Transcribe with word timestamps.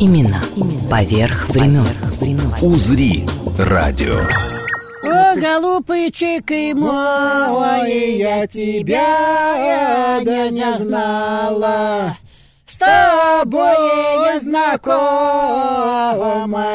Именно 0.00 0.40
поверх 0.90 1.48
времен. 1.48 1.86
«Узри» 2.62 3.26
радио. 3.58 4.20
О, 5.02 5.34
голубчик 5.36 6.50
и 6.50 6.72
мой, 6.74 8.16
я 8.16 8.46
тебя 8.46 10.20
да 10.24 10.50
не 10.50 10.78
знала. 10.78 12.16
С 12.70 12.78
тобой 12.78 13.74
я 14.26 14.38
знакома 14.40 15.56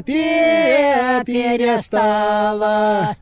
пе- 0.07 1.23
перестала. 1.27 3.17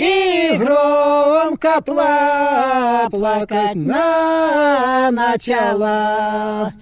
И 0.00 0.56
громко 0.56 1.82
пла 1.82 3.06
плакать 3.10 3.74
на 3.74 5.10
начала. 5.10 6.72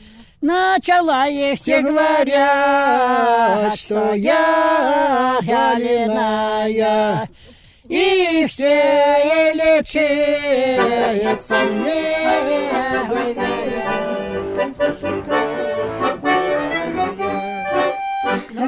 Начала 0.41 1.27
и 1.27 1.57
все 1.57 1.81
говорят, 1.81 3.75
что 3.77 4.13
я 4.15 5.41
галиная. 5.43 7.29
И 7.89 8.47
все 8.49 9.53
лечится 9.53 11.19
На 15.25 15.45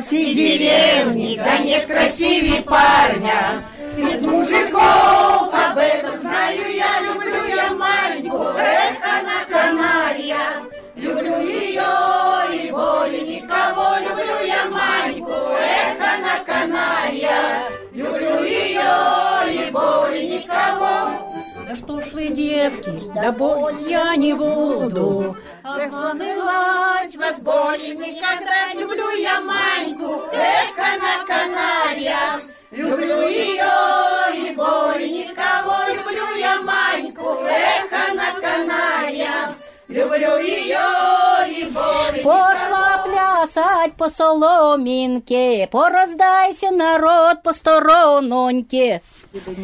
всей 0.01 0.35
деревне, 0.35 1.41
да 1.43 1.59
нет 1.59 1.87
красивее 1.87 2.63
парня. 2.63 3.65
Среди 3.95 4.27
мужиков 4.27 5.53
об 5.53 5.79
этом 5.79 6.21
знаю 6.21 6.75
я, 6.75 7.01
люблю 7.01 7.45
я 7.47 7.73
маленькую, 7.75 8.57
эх, 8.57 8.99
она 9.03 9.45
каналья. 9.49 10.39
Люблю 10.97 11.41
ее 11.41 11.83
и 12.53 12.71
более 12.71 13.23
никого, 13.23 13.99
люблю 14.01 14.47
я 14.47 14.67
маленькую, 14.67 15.57
эх, 15.59 15.99
она 15.99 16.45
каналья. 16.45 17.65
Люблю 17.93 18.45
ее 18.45 19.67
и 19.67 19.71
более 19.71 20.39
никого. 20.39 21.31
Да 21.69 21.77
что 21.77 22.01
ж 22.01 22.13
вы, 22.13 22.29
девки, 22.29 22.91
да 23.15 23.33
боль 23.33 23.89
я 23.89 24.15
не 24.17 24.35
буду. 24.35 25.37
Обманывать 25.77 27.15
вас 27.15 27.39
больше 27.39 27.95
никогда 27.95 28.75
люблю 28.75 29.09
я 29.13 29.41
Маньку, 29.41 30.27
эх, 30.33 30.77
она 30.77 31.25
каналья. 31.25 32.39
Люблю 32.73 33.29
ее 33.29 34.51
и 34.51 34.55
более 34.57 35.29
никого, 35.29 35.77
люблю 35.95 36.35
я 36.39 36.61
Маньку, 36.63 37.39
эх, 37.45 37.93
она 37.93 38.33
каналья. 38.41 39.49
Люблю 39.91 40.39
ее 40.39 40.79
и 41.49 41.65
более 41.65 42.23
Пошла 42.23 43.05
плясать 43.05 43.95
по 43.95 44.09
соломинке, 44.09 45.69
пораздайся, 45.71 46.71
народ, 46.71 47.43
по 47.43 47.53
сторононьке. 47.53 49.03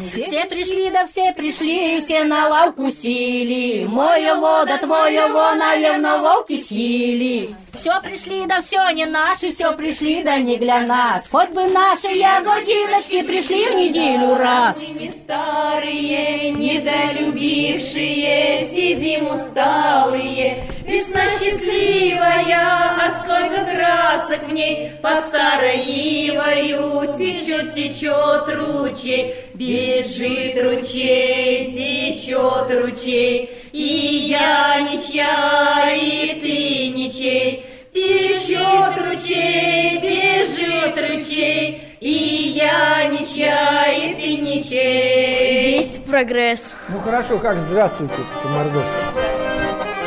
Все 0.01 0.45
пришли, 0.45 0.89
да 0.89 1.07
все 1.07 1.31
пришли, 1.33 2.01
все 2.01 2.25
на 2.25 2.49
лавку 2.49 2.91
сели. 2.91 3.85
Моего, 3.85 4.65
да 4.65 4.77
твоего, 4.77 5.53
наверное, 5.55 6.17
волки 6.17 6.59
сили. 6.59 7.55
Все 7.73 8.01
пришли, 8.01 8.45
да 8.47 8.61
все 8.61 8.89
не 8.89 9.05
наши, 9.05 9.53
все 9.53 9.71
пришли, 9.73 10.23
да 10.23 10.39
не 10.39 10.57
для 10.57 10.81
нас. 10.81 11.25
Хоть 11.29 11.51
бы 11.51 11.67
наши 11.67 12.07
ягодиночки 12.07 13.21
пришли 13.23 13.69
в 13.69 13.75
неделю 13.75 14.35
раз. 14.35 14.81
Мы 14.81 14.87
не 14.99 15.11
старые, 15.11 16.49
недолюбившие, 16.51 18.67
сидим 18.71 19.27
усталые. 19.27 20.16
Весна 20.17 21.23
счастливая, 21.29 22.59
а 22.59 23.21
сколько 23.21 23.65
красок 23.65 24.47
в 24.47 24.53
ней 24.53 24.91
под 25.01 25.23
старой 25.25 25.77
ивою 25.77 27.15
течет, 27.17 27.73
течет 27.73 28.47
ручей, 28.55 29.35
бежит 29.53 30.55
ручей, 30.65 31.71
течет 31.71 32.71
ручей, 32.81 33.49
и 33.71 34.27
я 34.29 34.79
ничья, 34.81 35.93
и 35.93 36.39
ты 36.41 36.97
ничей. 36.97 37.65
Течет 37.93 39.01
ручей, 39.01 39.99
бежит 39.99 40.95
ручей, 40.95 41.81
и 41.99 42.53
я 42.55 43.07
ничья, 43.09 43.87
и 43.91 44.13
ты 44.13 44.37
ничей. 44.41 45.77
Есть 45.77 46.03
прогресс. 46.05 46.73
Ну 46.89 46.99
хорошо, 46.99 47.39
как 47.39 47.57
здравствуйте, 47.57 48.15
по-мордовски? 48.43 49.36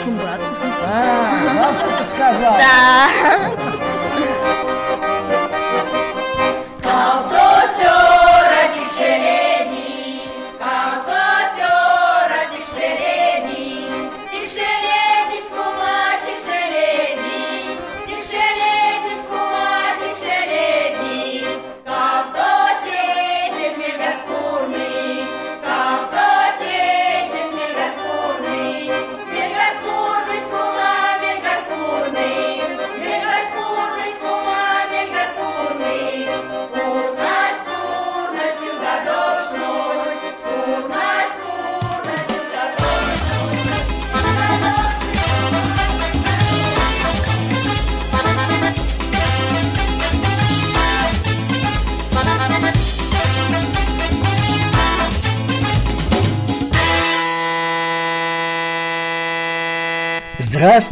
Шумбат. 0.03 0.41
А, 0.83 0.97
вам 1.55 1.75
что-то 1.75 2.05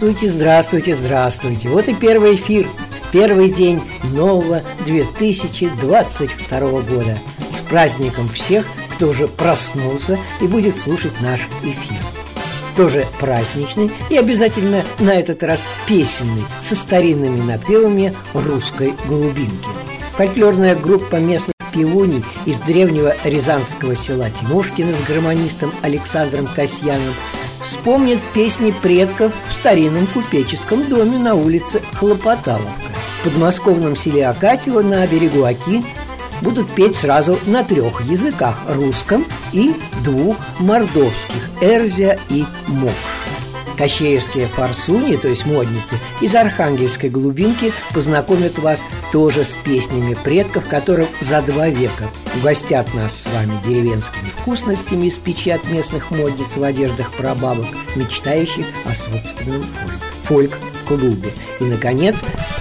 Здравствуйте, 0.09 0.33
здравствуйте, 0.33 0.95
здравствуйте. 0.95 1.69
Вот 1.69 1.87
и 1.87 1.95
первый 1.95 2.37
эфир, 2.37 2.67
первый 3.13 3.51
день 3.53 3.83
нового 4.15 4.63
2022 4.87 6.61
года. 6.61 7.19
С 7.53 7.69
праздником 7.69 8.27
всех, 8.31 8.65
кто 8.95 9.09
уже 9.09 9.29
проснулся 9.29 10.19
и 10.41 10.47
будет 10.47 10.79
слушать 10.79 11.13
наш 11.21 11.41
эфир. 11.63 11.99
Тоже 12.75 13.05
праздничный 13.21 13.91
и 14.09 14.17
обязательно 14.17 14.83
на 14.99 15.11
этот 15.11 15.43
раз 15.43 15.61
песенный, 15.87 16.45
со 16.63 16.75
старинными 16.75 17.43
напевами 17.43 18.15
русской 18.33 18.95
голубинки. 19.11 19.69
Фольклорная 20.17 20.75
группа 20.75 21.17
местных 21.17 21.53
пивуней 21.71 22.25
из 22.47 22.57
древнего 22.61 23.15
рязанского 23.25 23.95
села 23.95 24.31
Тимошкина 24.31 24.95
с 24.97 25.07
гармонистом 25.07 25.71
Александром 25.83 26.47
Касьяном 26.47 27.13
вспомнит 27.89 28.21
песни 28.35 28.71
предков 28.83 29.33
в 29.49 29.53
старинном 29.55 30.07
купеческом 30.09 30.87
доме 30.91 31.17
на 31.17 31.35
улице 31.35 31.81
Хлопоталовка. 31.95 32.71
В 33.21 33.25
подмосковном 33.25 33.97
селе 33.97 34.27
Акатьево 34.27 34.83
на 34.83 35.07
берегу 35.07 35.43
Оки 35.45 35.83
будут 36.43 36.71
петь 36.71 36.99
сразу 36.99 37.39
на 37.47 37.65
трех 37.65 38.03
языках– 38.05 38.59
русском 38.69 39.25
и 39.55 39.75
двух 40.05 40.37
мордовских– 40.61 41.49
Эрзя 41.63 42.19
и 42.29 42.45
Мокш. 42.67 42.93
Кощеевские 43.79 44.49
форсуни, 44.49 45.17
то 45.17 45.29
есть 45.29 45.47
модницы, 45.47 45.97
из 46.21 46.35
архангельской 46.35 47.09
глубинки 47.09 47.73
познакомят 47.95 48.59
вас 48.59 48.81
тоже 49.13 49.45
с 49.45 49.55
песнями 49.65 50.15
предков, 50.15 50.69
которые 50.69 51.09
за 51.21 51.43
два 51.43 51.69
века 51.69 52.11
угостят 52.37 52.93
нас 52.95 53.11
с 53.25 53.35
вами 53.35 53.59
деревенскими 53.67 54.29
вкусностями 54.39 55.07
из 55.07 55.15
печи 55.15 55.51
от 55.51 55.65
местных 55.71 56.11
модниц 56.11 56.57
в 56.57 56.63
одеждах 56.63 57.13
прабабок, 57.13 57.67
мечтающих 57.97 58.67
о 58.85 58.95
собственном 58.95 59.65
фольк-клубе. 60.25 61.31
И, 61.61 61.65
наконец, 61.65 62.15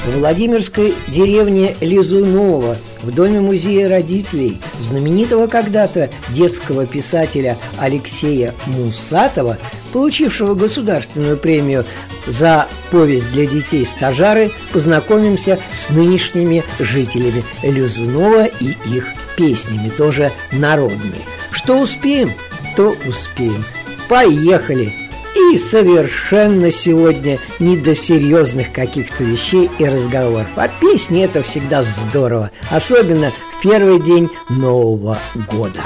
в 0.06 0.20
Владимирской 0.20 0.96
деревне 1.08 1.76
Лизунова 1.82 2.78
в 3.04 3.12
доме 3.14 3.40
музея 3.40 3.90
родителей 3.90 4.60
знаменитого 4.90 5.48
когда-то 5.48 6.10
детского 6.30 6.86
писателя 6.86 7.58
Алексея 7.78 8.54
Мусатова, 8.66 9.58
получившего 9.94 10.56
государственную 10.56 11.38
премию 11.38 11.86
за 12.28 12.68
повесть 12.92 13.32
для 13.32 13.46
детей 13.46 13.86
стажары, 13.86 14.52
познакомимся 14.74 15.60
с 15.74 15.90
нынешними 15.90 16.64
жителями 16.80 17.44
Лизунова 17.64 18.46
и 18.46 18.76
их 18.86 19.08
песнями, 19.36 19.90
тоже 19.90 20.32
народными. 20.52 21.22
Что 21.52 21.80
успеем, 21.80 22.34
то 22.76 22.96
успеем. 23.08 23.64
Поехали! 24.10 24.94
И 25.36 25.60
совершенно 25.60 26.72
сегодня 26.72 27.38
не 27.60 27.78
до 27.78 27.96
серьезных 27.96 28.72
каких-то 28.72 29.24
вещей 29.24 29.70
и 29.78 29.86
разговоров. 29.86 30.48
А 30.56 30.68
песни 30.68 31.24
это 31.24 31.44
всегда 31.44 31.84
здорово, 31.84 32.50
особенно 32.72 33.30
в 33.30 33.62
первый 33.62 34.02
день 34.02 34.30
Нового 34.50 35.20
года. 35.52 35.84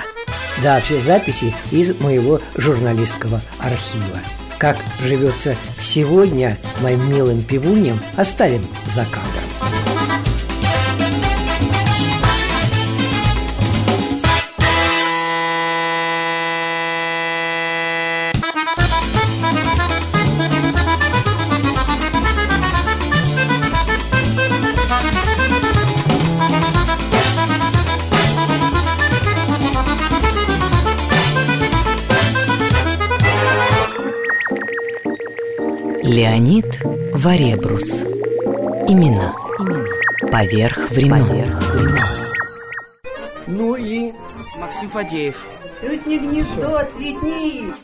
Да, 0.64 0.80
все 0.80 1.00
записи 1.02 1.54
из 1.72 2.00
моего 2.00 2.40
журналистского 2.56 3.42
архива. 3.60 4.20
Как 4.62 4.78
живется 5.04 5.56
сегодня 5.80 6.56
моим 6.84 7.12
милым 7.12 7.42
пивуньям, 7.42 8.00
оставим 8.16 8.62
за 8.94 9.04
кадром. 9.06 9.91
Леонид 36.12 36.66
Варебрус 37.14 37.90
Имена, 38.90 39.34
Имена. 39.60 39.86
Поверх 40.30 40.92
времен. 40.92 41.26
Поверх 41.26 41.74
времен. 41.74 42.00
Ну 43.48 43.76
и 43.78 44.12
Максим 44.60 44.90
Фадеев. 44.90 45.38
Тут 45.80 46.06
не 46.06 46.20
гнездо, 46.20 46.82
цветник. 46.98 47.76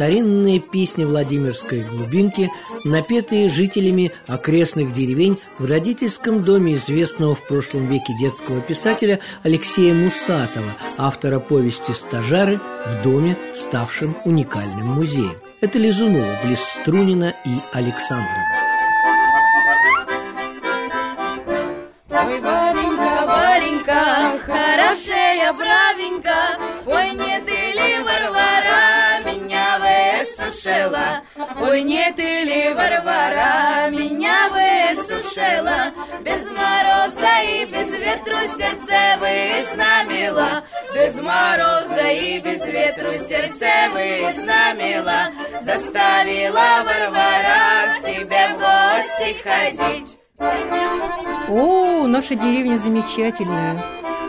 Старинные 0.00 0.60
песни 0.60 1.04
Владимирской 1.04 1.82
глубинки, 1.82 2.50
напетые 2.84 3.48
жителями 3.48 4.12
окрестных 4.28 4.92
деревень 4.92 5.38
в 5.58 5.68
родительском 5.68 6.42
доме 6.42 6.76
известного 6.76 7.34
в 7.34 7.46
прошлом 7.46 7.86
веке 7.86 8.14
детского 8.18 8.60
писателя 8.62 9.20
Алексея 9.42 9.92
Мусатова, 9.94 10.72
автора 10.96 11.38
повести 11.38 11.92
«Стажары» 11.92 12.60
в 12.86 13.02
доме, 13.02 13.36
ставшем 13.54 14.16
уникальным 14.24 14.86
музеем. 14.86 15.34
Это 15.60 15.78
Лизунова, 15.78 16.34
близ 16.44 16.60
Струнина 16.60 17.34
и 17.44 17.76
Александрова. 17.76 18.60
Варенька, 23.26 24.38
хорошая, 24.46 25.52
бравенька, 25.52 26.58
Ой, 26.86 27.10
не 27.10 27.40
ты 27.42 27.59
высушила? 30.50 31.22
Ой, 31.60 31.82
не 31.82 32.12
ты 32.12 32.42
ли, 32.44 32.74
Варвара, 32.74 33.88
меня 33.90 34.48
высушила? 34.50 35.92
Без 36.22 36.50
мороза 36.50 37.42
и 37.42 37.64
без 37.66 37.88
ветру 37.98 38.38
сердце 38.58 39.18
вызнамила, 39.20 40.64
Без 40.94 41.14
мороза 41.20 42.08
и 42.10 42.40
без 42.40 42.64
ветру 42.66 43.12
сердце 43.24 43.68
вызнамила, 43.92 45.28
Заставила 45.62 46.84
Варвара 46.84 47.92
к 47.92 48.04
себе 48.04 48.48
в 48.48 48.58
гости 48.58 49.36
ходить. 49.42 50.18
О, 51.48 52.06
наша 52.06 52.34
деревня 52.34 52.76
замечательная. 52.76 53.82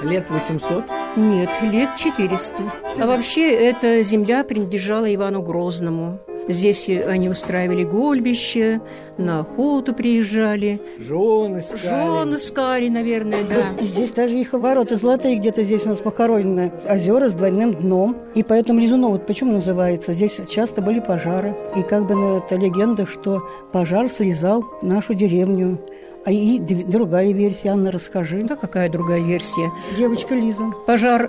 Лет 0.03 0.29
800? 0.29 0.83
Нет, 1.15 1.49
лет 1.61 1.89
400. 1.97 2.63
А 2.99 3.05
вообще, 3.05 3.51
эта 3.51 4.01
земля 4.03 4.43
принадлежала 4.43 5.13
Ивану 5.13 5.41
Грозному. 5.41 6.19
Здесь 6.47 6.89
они 6.89 7.29
устраивали 7.29 7.83
гольбище, 7.83 8.81
на 9.17 9.41
охоту 9.41 9.93
приезжали. 9.93 10.81
Жены 10.97 11.59
искали. 11.59 11.81
Жены 11.81 12.35
искали, 12.35 12.89
наверное, 12.89 13.43
да. 13.43 13.81
И 13.81 13.85
здесь 13.85 14.09
даже 14.09 14.37
их 14.37 14.53
ворота 14.53 14.95
золотые 14.95 15.37
где-то 15.37 15.63
здесь 15.63 15.85
у 15.85 15.89
нас 15.89 15.99
похоронены. 15.99 16.71
Озера 16.89 17.29
с 17.29 17.33
двойным 17.33 17.73
дном. 17.73 18.17
И 18.33 18.43
поэтому 18.43 18.79
Лизунов, 18.79 19.11
вот 19.11 19.27
почему 19.27 19.53
называется? 19.53 20.13
Здесь 20.13 20.39
часто 20.49 20.81
были 20.81 20.99
пожары. 20.99 21.55
И 21.75 21.83
как 21.83 22.07
бы 22.07 22.15
ну, 22.15 22.37
это 22.37 22.55
легенда, 22.55 23.05
что 23.05 23.47
пожар 23.71 24.09
слезал 24.09 24.65
нашу 24.81 25.13
деревню. 25.13 25.79
А 26.23 26.31
и 26.31 26.59
д- 26.59 26.83
другая 26.85 27.31
версия, 27.31 27.69
Анна, 27.69 27.89
расскажи. 27.91 28.43
Да 28.43 28.55
какая 28.55 28.89
другая 28.89 29.23
версия? 29.23 29.71
Девочка 29.97 30.35
Лиза. 30.35 30.71
Пожар 30.85 31.27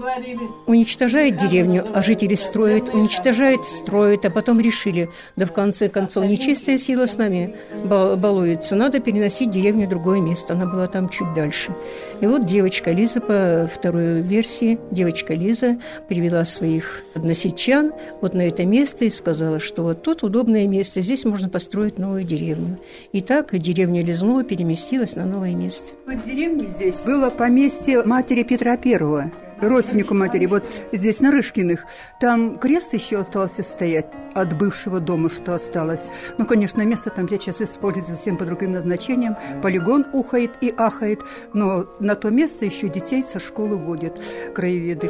уничтожает 0.67 1.39
деревню, 1.39 1.87
а 1.95 2.03
жители 2.03 2.35
строят, 2.35 2.95
уничтожает, 2.95 3.65
строят, 3.65 4.27
а 4.27 4.31
потом 4.31 4.61
решили, 4.61 5.09
да 5.37 5.47
в 5.47 5.53
конце 5.53 5.89
концов, 5.89 6.27
нечистая 6.27 6.77
сила 6.77 7.07
с 7.07 7.17
нами 7.17 7.57
ба- 7.85 8.17
балуется, 8.17 8.77
надо 8.77 9.01
переносить 9.01 9.51
деревню 9.51 9.87
в 9.87 9.89
другое 9.91 10.21
место, 10.21 10.53
она 10.53 10.67
была 10.67 10.87
там 10.89 11.09
чуть 11.09 11.33
дальше. 11.33 11.75
И 12.21 12.27
вот 12.27 12.45
девочка 12.45 12.93
Лиза, 12.93 13.21
по 13.23 13.71
второй 13.75 14.21
версии, 14.21 14.79
девочка 14.91 15.33
Лиза 15.33 15.79
привела 16.07 16.45
своих 16.45 17.01
односельчан 17.15 17.93
вот 18.21 18.35
на 18.35 18.43
это 18.43 18.67
место 18.67 19.07
и 19.07 19.11
сказала, 19.11 19.59
что 19.59 19.85
вот 19.85 20.03
тут 20.03 20.23
удобное 20.23 20.67
место, 20.69 21.01
здесь 21.01 21.25
можно 21.25 21.49
построить 21.49 21.99
новую 21.99 22.25
деревню. 22.25 22.79
И 23.13 23.23
так 23.23 23.57
деревня 23.59 24.05
Лизнова 24.05 24.45
переместилась 24.45 24.82
на 24.91 25.25
новое 25.27 25.55
место. 25.55 25.93
В 26.07 26.25
деревне 26.25 26.67
здесь 26.69 26.97
было 26.97 27.31
поместье 27.31 28.03
матери 28.03 28.43
Петра 28.43 28.77
Первого, 28.77 29.31
родственнику 29.61 30.15
матери, 30.15 30.47
вот 30.47 30.65
здесь, 30.93 31.21
на 31.21 31.31
Рышкиных. 31.31 31.85
Там 32.21 32.59
крест 32.59 32.93
еще 32.95 33.19
остался 33.19 33.63
стоять 33.63 34.07
от 34.35 34.57
бывшего 34.57 35.01
дома, 35.01 35.31
что 35.31 35.55
осталось. 35.55 36.11
Ну, 36.39 36.47
конечно, 36.47 36.83
место 36.83 37.11
там 37.11 37.29
сейчас 37.29 37.61
используется 37.61 38.13
совсем 38.13 38.37
по 38.37 38.45
другим 38.45 38.73
назначениям. 38.73 39.37
Полигон 39.63 40.07
ухает 40.13 40.53
и 40.61 40.75
ахает, 40.77 41.21
но 41.53 41.87
на 42.01 42.15
то 42.15 42.31
место 42.31 42.65
еще 42.65 42.89
детей 42.89 43.23
со 43.23 43.39
школы 43.39 43.77
водят 43.77 44.21
краеведы. 44.55 45.09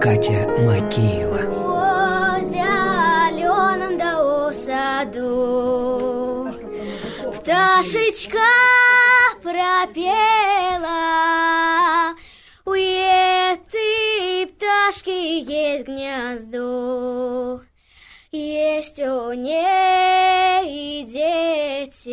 Катя 0.00 0.48
Макеева. 0.58 1.75
Пташечка 7.76 8.40
пропела. 9.42 10.86
У 12.64 12.72
этой 12.72 14.46
пташки 14.46 15.40
есть 15.40 15.86
гнездо. 15.86 17.60
Есть 18.32 18.98
у 18.98 19.30
ней 19.34 21.04
дети. 21.04 22.06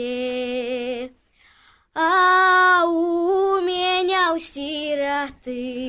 А 1.96 2.84
у 2.86 3.62
меня 3.62 4.34
у 4.34 4.40
сироты 4.40 5.84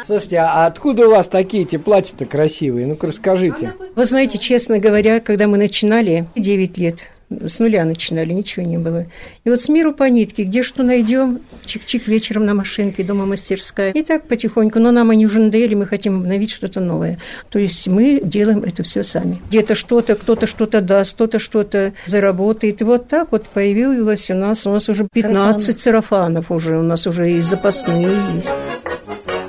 Слушайте, 0.07 0.39
а 0.39 0.67
откуда 0.67 1.09
у 1.09 1.11
вас 1.11 1.29
такие 1.29 1.65
эти 1.65 1.77
платья-то 1.79 2.27
красивые? 2.27 2.87
Ну-ка 2.87 3.09
расскажите. 3.09 3.75
Вы 3.95 4.05
знаете, 4.05 4.39
честно 4.39 4.79
говоря, 4.79 5.21
когда 5.21 5.47
мы 5.49 5.59
начинали, 5.59 6.27
9 6.37 6.79
лет 6.79 7.11
с 7.31 7.61
нуля 7.61 7.85
начинали, 7.85 8.33
ничего 8.33 8.67
не 8.67 8.79
было. 8.79 9.07
И 9.45 9.51
вот 9.51 9.61
с 9.61 9.69
миру 9.69 9.93
по 9.93 10.05
нитке, 10.05 10.43
где 10.45 10.63
что 10.63 10.83
найдем, 10.83 11.41
чик-чик 11.65 12.03
вечером 12.07 12.45
на 12.45 12.55
машинке, 12.55 13.05
дома 13.05 13.27
мастерская. 13.27 13.93
И 13.93 14.03
так 14.03 14.27
потихоньку, 14.27 14.79
но 14.81 14.91
нам 14.91 15.11
они 15.11 15.27
уже 15.27 15.39
надоели, 15.39 15.75
мы 15.75 15.87
хотим 15.87 16.19
обновить 16.19 16.51
что-то 16.51 16.81
новое. 16.81 17.19
То 17.51 17.59
есть 17.59 17.87
мы 17.87 18.21
делаем 18.23 18.65
это 18.65 18.83
все 18.83 19.05
сами. 19.05 19.41
Где-то 19.49 19.75
что-то, 19.75 20.17
кто-то 20.17 20.47
что-то 20.47 20.81
даст, 20.81 21.15
кто-то 21.15 21.39
что-то 21.39 21.93
заработает. 22.07 22.81
И 22.81 22.85
вот 22.85 23.09
так 23.09 23.33
вот 23.33 23.47
появилось 23.47 24.31
у 24.31 24.35
нас, 24.35 24.67
у 24.67 24.71
нас 24.71 24.89
уже 24.89 25.07
15 25.13 25.79
сарафанов 25.79 26.51
уже, 26.51 26.79
у 26.79 26.83
нас 26.83 27.07
уже 27.07 27.31
и 27.33 27.41
запасные 27.41 28.09
есть. 28.35 29.40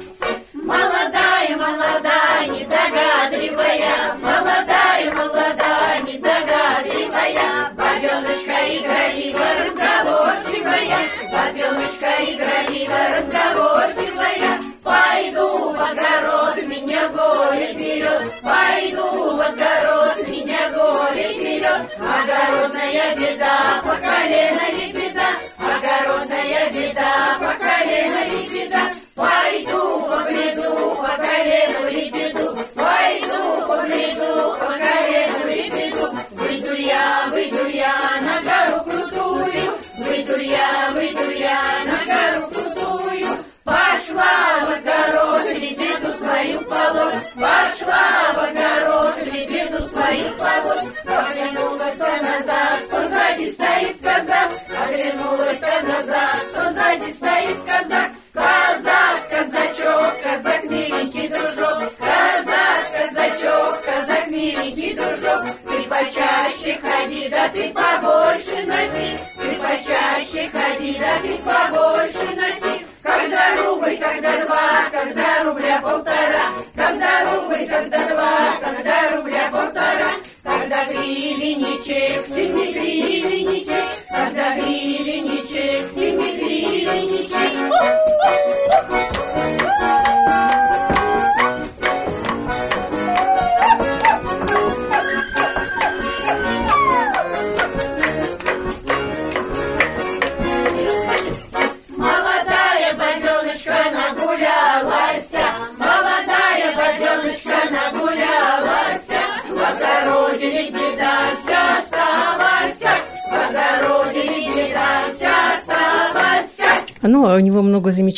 Пойду 18.41 19.35
в 19.35 19.41
огород, 19.41 20.27
меня 20.27 20.69
горе 20.75 21.33
берет, 21.37 21.89
огородная 21.97 23.15
беда, 23.15 23.81
по 23.83 23.95
колено 23.95 24.65
и 24.71 24.91
беда, 24.93 25.29
огородная 25.59 26.69
беда, 26.71 27.11
по 27.39 27.51
колено 27.63 28.21
и 28.27 28.47
беда, 28.47 28.91
пойду 29.15 30.01
побреду, 30.07 30.95
по 30.97 31.17
колену 31.17 31.89
лебеду, 31.89 32.47
пойду 32.75 33.67
побреду, 33.67 34.57
по 34.59 34.67
колену 34.67 35.39
лебеду, 35.47 36.05
выйду 36.31 36.75
я, 36.75 37.27
выйду 37.31 37.67
я 37.67 37.93
на 38.21 38.35
гору 38.43 38.83
крутую, 38.83 39.63
выйду 39.97 40.37
я, 40.39 40.91
выйду 40.91 41.31
я 41.31 41.59
на 41.85 41.97
гору 42.05 42.45
крутую, 42.47 43.27
пошла 43.63 44.51
в 44.61 44.71
огород, 44.73 45.00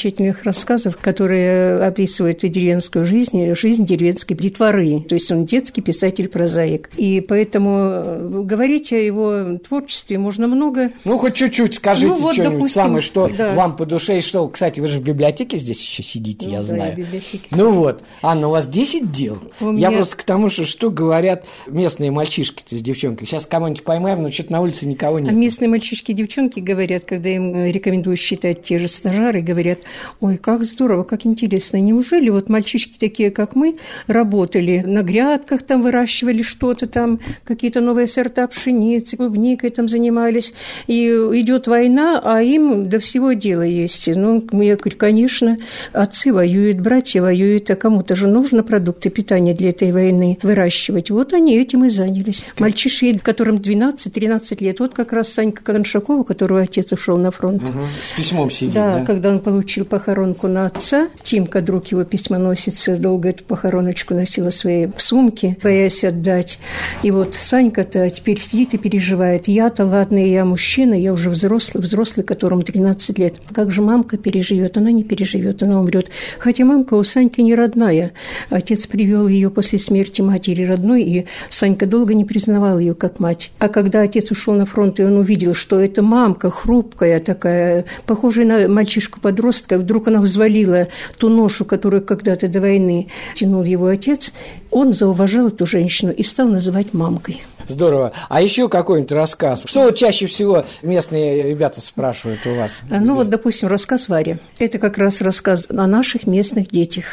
замечательных 0.04 0.44
рассказов, 0.44 0.98
которые 0.98 1.82
описывают 1.84 2.44
и 2.44 2.50
деревенскую 2.50 3.06
жизнь, 3.06 3.54
жизнь 3.56 3.86
деревенской 3.86 4.36
детворы. 4.36 5.02
То 5.08 5.16
есть 5.16 5.32
он 5.32 5.46
детский 5.46 5.82
писатель-прозаик. 5.82 6.90
И 6.98 7.22
поэтому 7.22 7.70
э, 7.72 8.42
говорить 8.44 8.92
о 8.92 8.98
его 8.98 9.58
творчестве 9.60 10.18
можно 10.18 10.48
много. 10.48 10.92
Ну, 11.06 11.18
хоть 11.18 11.36
чуть-чуть 11.36 11.76
скажите 11.76 12.08
Ну, 12.08 12.16
вот, 12.16 12.34
что-нибудь 12.34 12.72
самое, 12.72 13.02
что 13.02 13.30
да. 13.36 13.54
вам 13.54 13.76
по 13.76 13.86
душе. 13.86 14.18
И 14.18 14.22
что, 14.22 14.48
кстати, 14.50 14.80
вы 14.80 14.88
же 14.88 15.00
в 15.00 15.04
библиотеке 15.04 15.58
здесь 15.58 15.82
еще 15.82 16.04
сидите, 16.04 16.48
Ну 16.48 16.52
я 16.54 16.58
да, 16.60 16.64
знаю. 16.64 17.08
я 17.12 17.58
Ну 17.58 17.72
вот. 17.72 18.04
Анна, 18.22 18.48
у 18.50 18.52
вас 18.52 18.68
10 18.68 19.12
дел? 19.12 19.40
У 19.62 19.66
Я 19.68 19.72
меня- 19.72 19.92
просто 19.92 20.18
к 20.18 20.24
тому, 20.24 20.50
что, 20.50 20.66
что 20.66 20.90
говорят 20.90 21.46
местные 21.68 22.12
мальчишки 22.12 22.64
с 22.76 22.82
девчонкой. 22.82 23.28
Сейчас 23.28 23.46
кого-нибудь 23.46 23.84
поймаем, 23.84 24.22
но 24.22 24.32
что-то 24.32 24.52
на 24.52 24.62
улице 24.62 24.86
никого 24.86 25.18
А 25.18 25.22
нет. 25.22 25.34
местные 25.34 25.70
мальчишки 25.70 26.12
и 26.12 26.14
девчонки 26.14 26.60
говорят, 26.60 27.04
когда 27.06 27.30
им 27.30 27.66
рекомендуют 27.66 28.20
считать 28.20 28.64
те 28.64 28.78
же 28.78 28.88
стажары, 28.88 29.42
говорят, 29.42 29.80
ой, 30.20 30.38
как 30.38 30.64
здорово, 30.64 31.04
как 31.04 31.26
интересно. 31.26 31.78
Неужели 31.78 32.30
вот 32.30 32.50
мальчишки 32.50 32.98
такие, 32.98 33.32
как 33.32 33.56
мы, 33.56 33.76
работали 34.08 34.84
на 34.86 35.02
грядках, 35.04 35.64
там 35.64 35.82
выращивали 35.82 36.42
что-то 36.42 36.88
там, 36.88 37.20
какие-то 37.44 37.82
новые 37.82 38.08
сорта 38.08 38.48
пшеницы, 38.48 39.18
клубникой 39.18 39.70
там 39.70 39.90
занимались, 39.90 40.54
и 40.88 41.08
идет 41.08 41.68
война, 41.68 42.22
а 42.24 42.42
им 42.42 42.90
до 42.90 43.00
всего 43.00 43.34
дела 43.34 43.64
есть. 43.64 44.08
Ну, 44.08 44.44
я 44.62 44.76
говорю, 44.76 44.98
конечно, 44.98 45.58
отцы 45.92 46.34
воюют, 46.34 46.80
братья 46.80 47.22
воюют, 47.22 47.70
а 47.72 47.76
кому-то 47.76 48.16
же 48.16 48.28
нужно 48.28 48.64
продукты 48.64 49.10
питания 49.10 49.54
для 49.54 49.70
этой 49.70 49.92
войны 49.92 50.40
выращивать. 50.42 51.10
Вот 51.10 51.34
они 51.34 51.58
этим 51.58 51.86
и 51.86 51.90
занялись. 51.90 52.46
Мальчишки, 52.60 53.18
которым 53.18 53.58
12-13 53.58 54.64
лет, 54.64 54.80
вот 54.80 54.94
как 54.94 55.14
раз 55.14 55.30
Санька 55.30 55.64
Коншакова, 55.64 56.24
которого 56.24 56.62
отец 56.62 56.92
ушел 56.92 57.18
на 57.18 57.32
фронт. 57.32 57.62
Мгм. 57.64 57.88
С 58.02 58.12
письмом 58.12 58.50
сидит, 58.52 58.74
Да, 58.74 59.00
да? 59.00 59.06
когда 59.06 59.30
он 59.30 59.40
получил 59.40 59.83
похоронку 59.86 60.48
на 60.48 60.66
отца, 60.66 61.10
Тимка, 61.22 61.62
друг 61.62 61.88
его 61.88 62.04
письмоносица, 62.04 62.98
долго 62.98 63.30
эту 63.30 63.44
похороночку 63.44 64.14
носила 64.14 64.50
в 64.50 64.54
своей 64.54 64.90
сумке, 64.98 65.58
боясь 65.62 66.04
отдать. 66.04 66.60
И 67.02 67.12
вот 67.12 67.36
Санька-то 67.36 68.10
теперь 68.10 68.40
сидит 68.40 68.74
и 68.74 68.78
переживает. 68.78 69.48
Я-то, 69.48 69.86
ладно, 69.86 70.18
я 70.18 70.46
мужчина, 70.46 70.94
я 70.94 71.14
уже 71.14 71.30
взрослый, 71.30 71.84
взрослый, 71.84 72.26
которому 72.26 72.64
13 72.64 73.20
лет. 73.20 73.36
Как 73.54 73.72
же 73.72 73.82
мамка 73.82 74.18
переживет? 74.18 74.78
Она 74.78 74.92
не 74.92 75.04
переживет, 75.04 75.64
она 75.64 75.80
умрет. 75.80 76.10
Хотя 76.40 76.66
мамка 76.66 76.94
у 76.94 77.04
Саньки 77.04 77.42
не 77.42 77.56
родная. 77.56 78.12
Отец 78.50 78.88
привел 78.88 79.28
ее 79.28 79.50
после 79.50 79.80
смерти 79.80 80.22
матери 80.22 80.64
родной, 80.64 81.04
и 81.04 81.26
Санька 81.50 81.86
долго 81.86 82.14
не 82.14 82.26
признавал 82.26 82.80
ее 82.80 82.94
как 82.94 83.20
мать. 83.20 83.52
А 83.60 83.68
когда 83.68 84.02
отец 84.02 84.32
ушел 84.32 84.54
на 84.54 84.66
фронт, 84.66 85.00
и 85.00 85.04
он 85.04 85.18
увидел, 85.18 85.54
что 85.54 85.80
это 85.80 86.02
мамка 86.02 86.50
хрупкая 86.50 87.20
такая, 87.20 87.86
похожая 88.06 88.46
на 88.46 88.68
мальчишку-подростка, 88.68 89.63
вдруг 89.70 90.08
она 90.08 90.22
взвалила 90.22 90.88
ту 91.18 91.30
ношу, 91.30 91.66
которую 91.66 92.04
когда-то 92.04 92.48
до 92.48 92.62
войны 92.62 93.08
тянул 93.36 93.64
его 93.64 93.88
отец, 93.88 94.34
он 94.72 94.94
зауважал 94.94 95.48
эту 95.48 95.66
женщину 95.66 96.12
и 96.12 96.24
стал 96.24 96.48
называть 96.48 96.94
мамкой. 96.94 97.42
Здорово. 97.68 98.14
А 98.30 98.42
еще 98.42 98.70
какой-нибудь 98.70 99.12
рассказ? 99.12 99.64
Что 99.66 99.84
вот 99.84 99.96
чаще 99.96 100.28
всего 100.28 100.66
местные 100.82 101.44
ребята 101.44 101.82
спрашивают 101.82 102.46
у 102.46 102.56
вас? 102.56 102.82
А, 102.90 103.00
Ну 103.00 103.16
вот, 103.16 103.30
допустим, 103.30 103.68
рассказ 103.68 104.10
Варя. 104.10 104.40
Это 104.60 104.80
как 104.80 104.98
раз 104.98 105.22
рассказ 105.22 105.66
о 105.70 105.88
наших 105.88 106.28
местных 106.28 106.68
детях. 106.68 107.06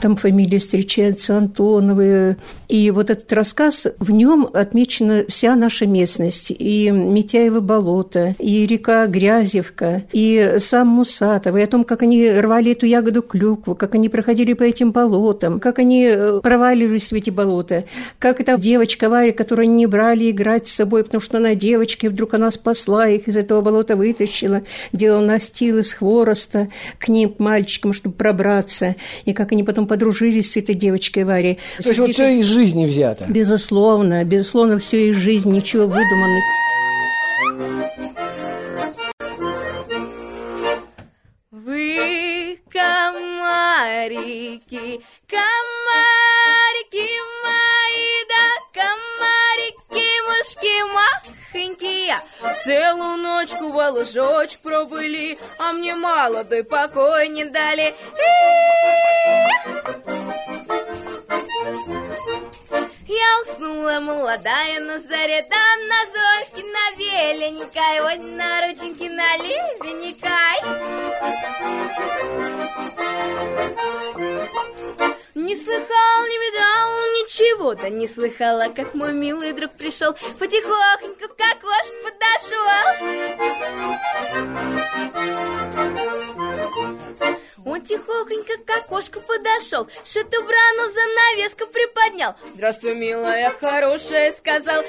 Там 0.00 0.16
фамилии 0.16 0.58
встречаются 0.58 1.36
Антоновы. 1.36 2.36
И 2.68 2.90
вот 2.90 3.10
этот 3.10 3.32
рассказ, 3.32 3.86
в 3.98 4.10
нем 4.10 4.48
отмечена 4.52 5.24
вся 5.28 5.56
наша 5.56 5.86
местность. 5.86 6.50
И 6.50 6.90
Митяево 6.90 7.60
болото, 7.60 8.34
и 8.38 8.66
река 8.66 9.06
Грязевка, 9.06 10.02
и 10.12 10.56
сам 10.58 10.88
Мусатов, 10.88 11.56
и 11.56 11.62
о 11.62 11.66
том, 11.66 11.84
как 11.84 12.02
они 12.02 12.30
рвали 12.30 12.72
эту 12.72 12.86
ягоду 12.86 13.22
клюкву, 13.22 13.74
как 13.74 13.94
они 13.94 14.08
проходили 14.08 14.52
по 14.52 14.62
этим 14.62 14.92
болотам, 14.92 15.60
как 15.60 15.78
они 15.78 16.04
э, 16.06 16.40
проваливались 16.42 17.10
в 17.10 17.14
эти 17.14 17.30
болота, 17.30 17.84
как 18.18 18.40
эта 18.40 18.56
девочка 18.56 19.08
Варя, 19.08 19.32
которую 19.32 19.64
они 19.64 19.74
не 19.74 19.86
брали 19.90 20.30
играть 20.30 20.68
с 20.68 20.72
собой, 20.72 21.04
потому 21.04 21.20
что 21.20 21.36
она 21.36 21.54
девочка, 21.54 22.06
и 22.06 22.08
вдруг 22.08 22.32
она 22.34 22.50
спасла 22.50 23.08
их 23.08 23.28
из 23.28 23.36
этого 23.36 23.60
болота, 23.60 23.96
вытащила, 23.96 24.62
делала 24.92 25.20
настил 25.20 25.78
из 25.78 25.92
хвороста 25.92 26.68
к 26.98 27.08
ним, 27.08 27.34
к 27.34 27.38
мальчикам, 27.38 27.92
чтобы 27.92 28.14
пробраться, 28.14 28.96
и 29.26 29.34
как 29.34 29.52
они 29.52 29.64
потом 29.64 29.86
подружились 29.86 30.52
с 30.52 30.56
этой 30.56 30.74
девочкой 30.74 31.24
Варей. 31.24 31.58
То 31.82 31.88
есть 31.88 32.00
вот 32.00 32.12
все 32.12 32.38
из 32.38 32.46
жизни 32.46 32.86
взято. 32.86 33.26
Безусловно, 33.28 34.24
безусловно, 34.24 34.78
все 34.78 35.10
из 35.10 35.16
жизни, 35.16 35.56
ничего 35.56 35.86
выдуманного. 35.86 36.40
Вы 41.50 42.58
комарики, 42.70 43.40
комарики 45.26 46.00
мои, 50.62 50.86
да 50.92 51.39
я. 51.54 52.20
Целую 52.64 53.16
ночку 53.18 53.68
во 53.70 53.90
лужочек 53.90 54.62
пробыли, 54.62 55.38
а 55.58 55.72
мне 55.72 55.94
мало, 55.94 56.44
да 56.44 56.58
и 56.58 56.62
покой 56.62 57.28
не 57.28 57.44
дали. 57.44 57.94
Я 63.06 63.40
уснула 63.42 64.00
молодая 64.00 64.80
на 64.80 64.98
заре, 64.98 65.42
там 65.42 65.78
на 65.88 66.04
зорьке, 66.12 66.62
на 66.76 66.90
веленькой, 66.96 68.00
вот 68.02 68.20
на 68.36 68.66
рученьке, 68.66 69.10
на 69.10 69.36
левенькой. 69.36 70.30
Не 75.34 75.56
слыхал, 75.56 76.26
не 76.28 76.38
видал 76.38 76.90
ничего, 77.22 77.74
да 77.74 77.88
не 77.88 78.08
слыхала, 78.08 78.68
как 78.74 78.94
мой 78.94 79.12
милый 79.12 79.52
друг 79.52 79.72
пришел, 79.72 80.12
потихоньку 80.38 81.34
к 81.40 81.42
окошку 81.42 81.96
подошел. 82.04 82.66
Он 87.64 87.80
тихохонько 87.80 88.54
к 88.66 88.70
окошку 88.84 89.20
подошел, 89.26 89.88
шатубрану 90.04 90.92
занавеску 90.92 91.64
приподнял. 91.72 92.34
Здравствуй, 92.44 92.94
милая, 92.96 93.50
хорошая, 93.50 94.32
сказал. 94.32 94.82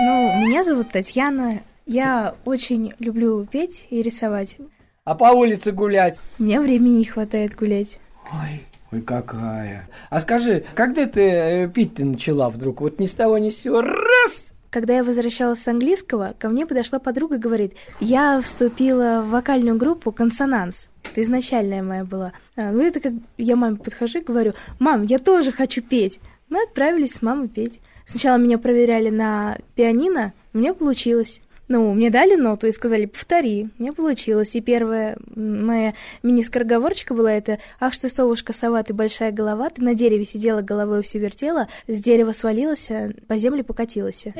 Ну, 0.00 0.46
меня 0.46 0.64
зовут 0.64 0.90
Татьяна. 0.90 1.62
Я 1.84 2.34
очень 2.44 2.94
люблю 2.98 3.44
петь 3.44 3.86
и 3.90 4.02
рисовать. 4.02 4.56
А 5.04 5.14
по 5.14 5.32
улице 5.32 5.72
гулять? 5.72 6.18
У 6.38 6.44
меня 6.44 6.60
времени 6.60 6.98
не 6.98 7.04
хватает 7.04 7.54
гулять. 7.56 7.98
Ой, 8.32 8.62
ой, 8.92 9.02
какая. 9.02 9.88
А 10.10 10.20
скажи, 10.20 10.64
когда 10.74 11.06
ты 11.06 11.20
э, 11.20 11.68
пить 11.68 11.96
ты 11.96 12.04
начала 12.04 12.48
вдруг? 12.50 12.80
Вот 12.80 13.00
ни 13.00 13.06
с 13.06 13.12
того 13.12 13.38
ни 13.38 13.50
с 13.50 13.60
сего, 13.60 13.82
раз! 13.82 14.51
Когда 14.72 14.94
я 14.94 15.04
возвращалась 15.04 15.58
с 15.58 15.68
английского, 15.68 16.34
ко 16.38 16.48
мне 16.48 16.64
подошла 16.64 16.98
подруга 16.98 17.34
и 17.34 17.38
говорит, 17.38 17.74
я 18.00 18.40
вступила 18.40 19.20
в 19.22 19.28
вокальную 19.28 19.76
группу 19.76 20.12
«Консонанс». 20.12 20.88
Это 21.04 21.20
изначальная 21.20 21.82
моя 21.82 22.06
была. 22.06 22.32
А, 22.56 22.72
ну, 22.72 22.80
это 22.80 22.98
как 23.00 23.12
я 23.36 23.54
маме 23.54 23.76
подхожу 23.76 24.20
и 24.20 24.24
говорю, 24.24 24.54
мам, 24.78 25.02
я 25.02 25.18
тоже 25.18 25.52
хочу 25.52 25.82
петь. 25.82 26.20
Мы 26.48 26.62
отправились 26.62 27.12
с 27.12 27.20
мамой 27.20 27.48
петь. 27.48 27.80
Сначала 28.06 28.38
меня 28.38 28.56
проверяли 28.56 29.10
на 29.10 29.58
пианино, 29.74 30.32
у 30.54 30.58
меня 30.58 30.72
получилось. 30.72 31.42
Ну, 31.72 31.94
мне 31.94 32.10
дали 32.10 32.34
ноту 32.36 32.66
и 32.66 32.70
сказали, 32.70 33.06
повтори. 33.06 33.70
Мне 33.78 33.92
получилось. 33.92 34.54
И 34.54 34.60
первая 34.60 35.16
моя 35.34 35.94
мини-скороговорочка 36.22 37.14
была 37.14 37.32
это 37.32 37.60
«Ах, 37.80 37.94
что 37.94 38.10
совушка 38.10 38.52
сова, 38.52 38.82
ты 38.82 38.92
большая 38.92 39.32
голова, 39.32 39.70
ты 39.70 39.82
на 39.82 39.94
дереве 39.94 40.26
сидела, 40.26 40.60
головой 40.60 41.02
все 41.02 41.18
вертела, 41.18 41.68
с 41.88 41.98
дерева 41.98 42.32
свалилась, 42.32 42.90
а 42.90 43.12
по 43.26 43.38
земле 43.38 43.64
покатилась». 43.64 44.26
на 44.26 44.32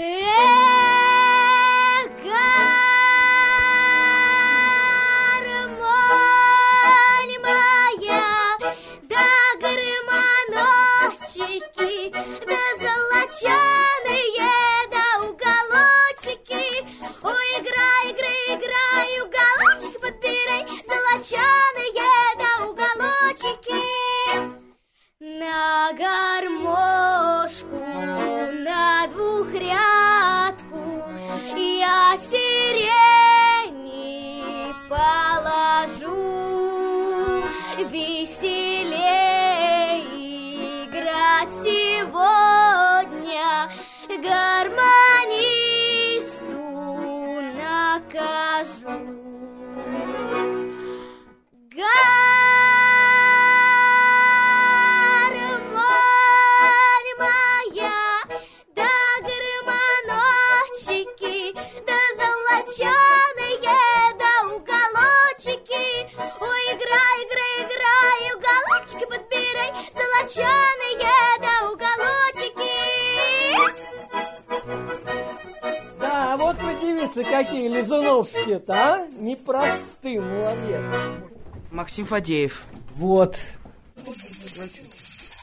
Максим 81.93 82.07
Фадеев. 82.07 82.65
Вот. 82.95 83.37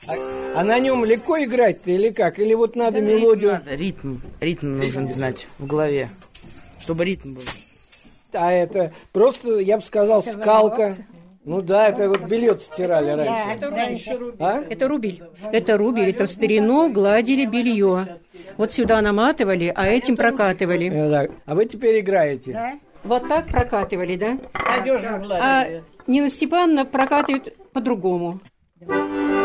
А, 0.10 0.62
а 0.62 0.64
на 0.64 0.80
нем 0.80 1.06
легко 1.06 1.38
играть-то 1.38 1.92
или 1.92 2.10
как? 2.10 2.40
Или 2.40 2.56
вот 2.56 2.76
надо 2.76 3.02
мелодию... 3.02 3.52
Надо, 3.52 3.76
ритм, 3.76 4.16
ритм 4.42 4.80
нужно 4.80 5.12
знать 5.14 5.46
в 5.60 5.68
голове, 5.68 6.10
чтобы 6.82 7.06
ритм 7.06 7.36
был. 7.36 7.42
А 8.34 8.52
это 8.52 8.92
просто, 9.12 9.60
я 9.60 9.78
бы 9.78 9.84
сказал, 9.84 10.24
скалка. 10.24 10.96
Ну 11.46 11.62
да, 11.62 11.90
это 11.90 12.10
вот 12.10 12.22
белье 12.22 12.58
стирали 12.58 13.12
раньше. 13.12 13.44
это 13.56 13.70
рубель. 14.18 14.34
А? 14.40 14.64
Это 14.68 14.88
рубель. 14.88 15.24
Это 15.54 15.78
рубель, 15.78 16.10
это 16.10 16.26
в 16.26 16.30
старину 16.32 16.92
гладили 16.92 17.46
белье. 17.46 18.18
Вот 18.58 18.72
сюда 18.72 19.02
наматывали, 19.04 19.72
а 19.76 19.86
этим 19.86 20.18
прокатывали. 20.18 20.90
Э, 20.90 21.10
да. 21.12 21.28
А 21.46 21.54
вы 21.54 21.66
теперь 21.66 22.00
играете? 22.00 22.80
Вот 23.04 23.28
так 23.28 23.48
прокатывали, 23.48 24.16
да? 24.16 24.40
Одежду 24.54 25.10
А 25.10 25.20
гладили. 25.20 25.84
Нина 26.10 26.28
Степановна 26.32 26.86
прокатывает 26.86 27.56
по-другому. 27.72 28.42
Из-под 28.82 29.39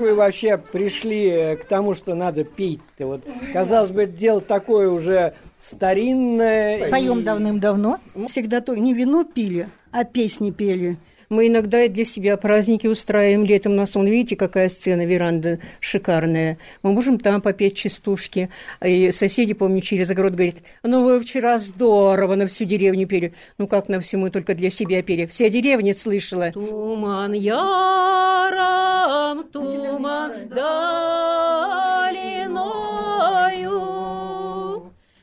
как 0.00 0.08
вы 0.08 0.14
вообще 0.14 0.56
пришли 0.56 1.26
э, 1.28 1.56
к 1.56 1.64
тому, 1.66 1.94
что 1.94 2.14
надо 2.14 2.44
петь-то? 2.44 3.06
Вот, 3.06 3.22
казалось 3.52 3.90
бы, 3.90 4.04
это 4.04 4.12
дело 4.12 4.40
такое 4.40 4.88
уже 4.88 5.34
старинное. 5.62 6.86
и- 6.86 6.90
Поем 6.90 7.22
давным-давно. 7.22 7.98
Всегда 8.30 8.60
то 8.62 8.74
не 8.74 8.94
вино 8.94 9.24
пили, 9.24 9.68
а 9.92 10.04
песни 10.04 10.50
пели. 10.50 10.96
Мы 11.30 11.46
иногда 11.46 11.84
и 11.84 11.88
для 11.88 12.04
себя 12.04 12.36
праздники 12.36 12.88
устраиваем 12.88 13.44
летом. 13.44 13.74
У 13.74 13.76
нас, 13.76 13.94
вон, 13.94 14.08
видите, 14.08 14.34
какая 14.34 14.68
сцена, 14.68 15.06
веранда 15.06 15.60
шикарная. 15.78 16.58
Мы 16.82 16.90
можем 16.90 17.20
там 17.20 17.40
попеть 17.40 17.76
частушки. 17.76 18.50
И 18.84 19.12
соседи, 19.12 19.54
помню, 19.54 19.80
через 19.80 20.10
огород 20.10 20.34
говорят, 20.34 20.56
ну 20.82 21.04
вы 21.04 21.20
вчера 21.20 21.58
здорово 21.58 22.34
на 22.34 22.48
всю 22.48 22.64
деревню 22.64 23.06
пели. 23.06 23.32
Ну 23.58 23.68
как 23.68 23.88
на 23.88 24.00
всю, 24.00 24.18
мы 24.18 24.32
только 24.32 24.56
для 24.56 24.70
себя 24.70 25.04
пели. 25.04 25.26
Вся 25.26 25.48
деревня 25.48 25.94
слышала. 25.94 26.50
Туман 26.50 27.32
яром, 27.32 29.44
туман 29.52 30.32
долиною, 30.48 30.80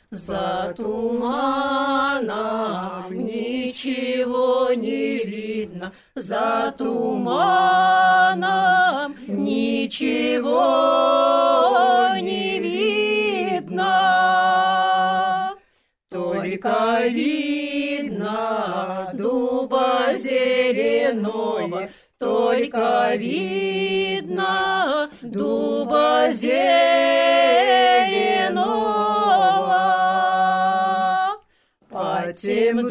за 0.09 0.73
туманом 0.77 2.37
ничего 3.09 4.71
не 4.73 5.17
видно, 5.17 5.36
за 6.15 6.73
туманом 6.77 7.57
ничего 9.27 10.57
не 12.19 12.59
видно. 12.59 13.93
Только 16.09 17.07
видно 17.09 19.11
дуба 19.13 20.13
зеленого, 20.15 21.89
только 22.17 23.13
видно 23.15 25.09
дуба 25.21 26.29
зеленого. 26.31 26.87
Под 31.89 32.35
тем 32.35 32.87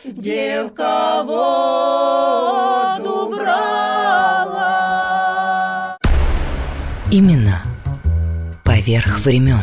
девка 0.04 1.22
воду 1.24 3.28
брала. 3.28 4.51
Имена 7.14 7.60
поверх 8.64 9.20
времен. 9.20 9.60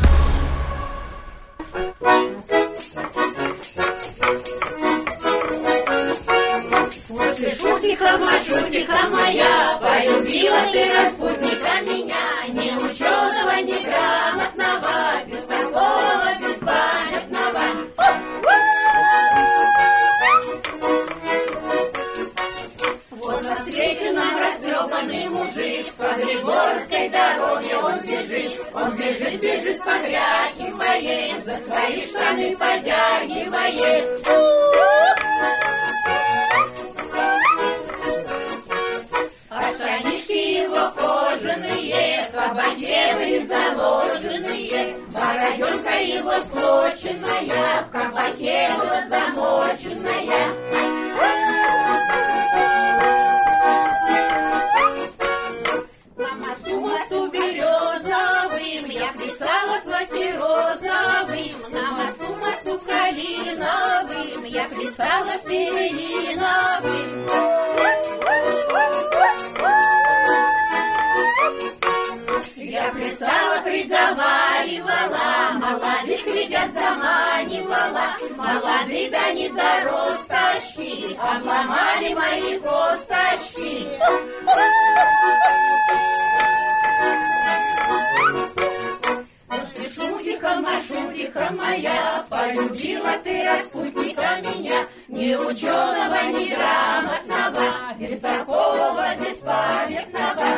Полюбила 92.56 93.12
ты 93.24 93.44
распутника 93.44 94.38
меня, 94.42 94.86
ни 95.08 95.34
ученого, 95.36 96.32
ни 96.32 96.50
грамотного, 96.54 97.68
без 98.00 98.18
такого, 98.20 99.16
беспамятного. 99.18 100.50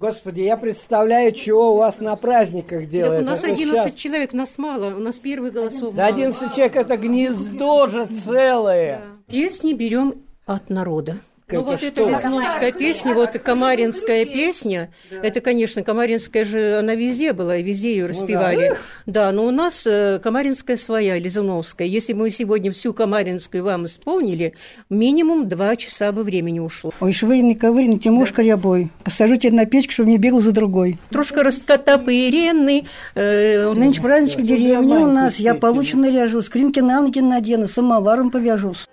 Господи, 0.00 0.42
я 0.42 0.56
представляю, 0.56 1.32
чего 1.32 1.72
у 1.72 1.76
вас 1.78 1.98
на 1.98 2.14
праздниках 2.14 2.82
Так 2.82 2.88
делается. 2.88 3.22
у 3.22 3.24
нас 3.34 3.38
Это 3.40 3.48
11 3.52 3.84
щас- 3.92 4.00
человек, 4.00 4.32
нас 4.32 4.56
мало, 4.56 4.94
у 4.94 4.98
нас 5.00 5.18
первый 5.18 5.50
голосов 5.50 5.92
Да 5.94 6.02
мало. 6.02 6.14
11 6.14 6.54
человек 6.54 6.76
это 6.76 6.96
гнездо 6.96 7.88
же 7.88 8.06
целое. 8.24 9.00
Песни 9.26 9.72
берем 9.72 10.22
от 10.48 10.70
народа. 10.70 11.18
Ну 11.50 11.62
вот 11.62 11.82
эта 11.82 12.04
Лесновская 12.04 12.72
песня, 12.72 13.14
вот 13.14 13.30
Камаринская 13.30 14.26
песня, 14.26 14.90
это, 15.10 15.40
конечно, 15.40 15.82
Камаринская 15.82 16.44
же, 16.44 16.76
она 16.76 16.94
везде 16.94 17.32
была, 17.32 17.56
и 17.56 17.62
везде 17.62 17.92
ее 17.92 18.04
распевали. 18.04 18.72
да. 19.06 19.32
но 19.32 19.46
у 19.46 19.50
нас 19.50 19.86
э, 19.86 20.20
Камаринская 20.22 20.76
своя, 20.76 21.18
Лизуновская. 21.18 21.88
Если 21.88 22.12
мы 22.12 22.28
сегодня 22.28 22.70
всю 22.70 22.92
Камаринскую 22.92 23.64
вам 23.64 23.86
исполнили, 23.86 24.54
минимум 24.90 25.48
два 25.48 25.74
часа 25.76 26.12
бы 26.12 26.22
времени 26.22 26.60
ушло. 26.60 26.92
Ой, 27.00 27.14
швыренный, 27.14 27.54
ковыренный, 27.54 27.98
Тимошка 27.98 28.42
рябой. 28.42 28.90
Посажу 29.02 29.36
тебя 29.36 29.54
на 29.54 29.64
печку, 29.64 29.92
чтобы 29.92 30.10
не 30.10 30.18
бегал 30.18 30.42
за 30.42 30.52
другой. 30.52 30.98
Трошка 31.08 31.42
раскотопыренный. 31.42 32.86
Э, 33.14 33.72
Нынче 33.72 34.02
праздничек 34.02 34.42
деревни 34.42 34.96
у 34.98 35.06
нас. 35.06 35.36
Я 35.36 35.54
получше 35.54 35.96
наряжу, 35.96 36.42
скринки 36.42 36.80
на 36.80 37.00
ноги 37.00 37.20
надену, 37.20 37.68
самоваром 37.68 38.30
повяжусь. 38.30 38.84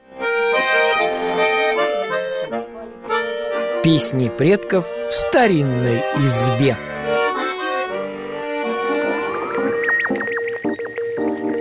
Песни 3.86 4.30
предков 4.30 4.84
в 4.88 5.14
старинной 5.14 6.00
избе. 6.18 6.76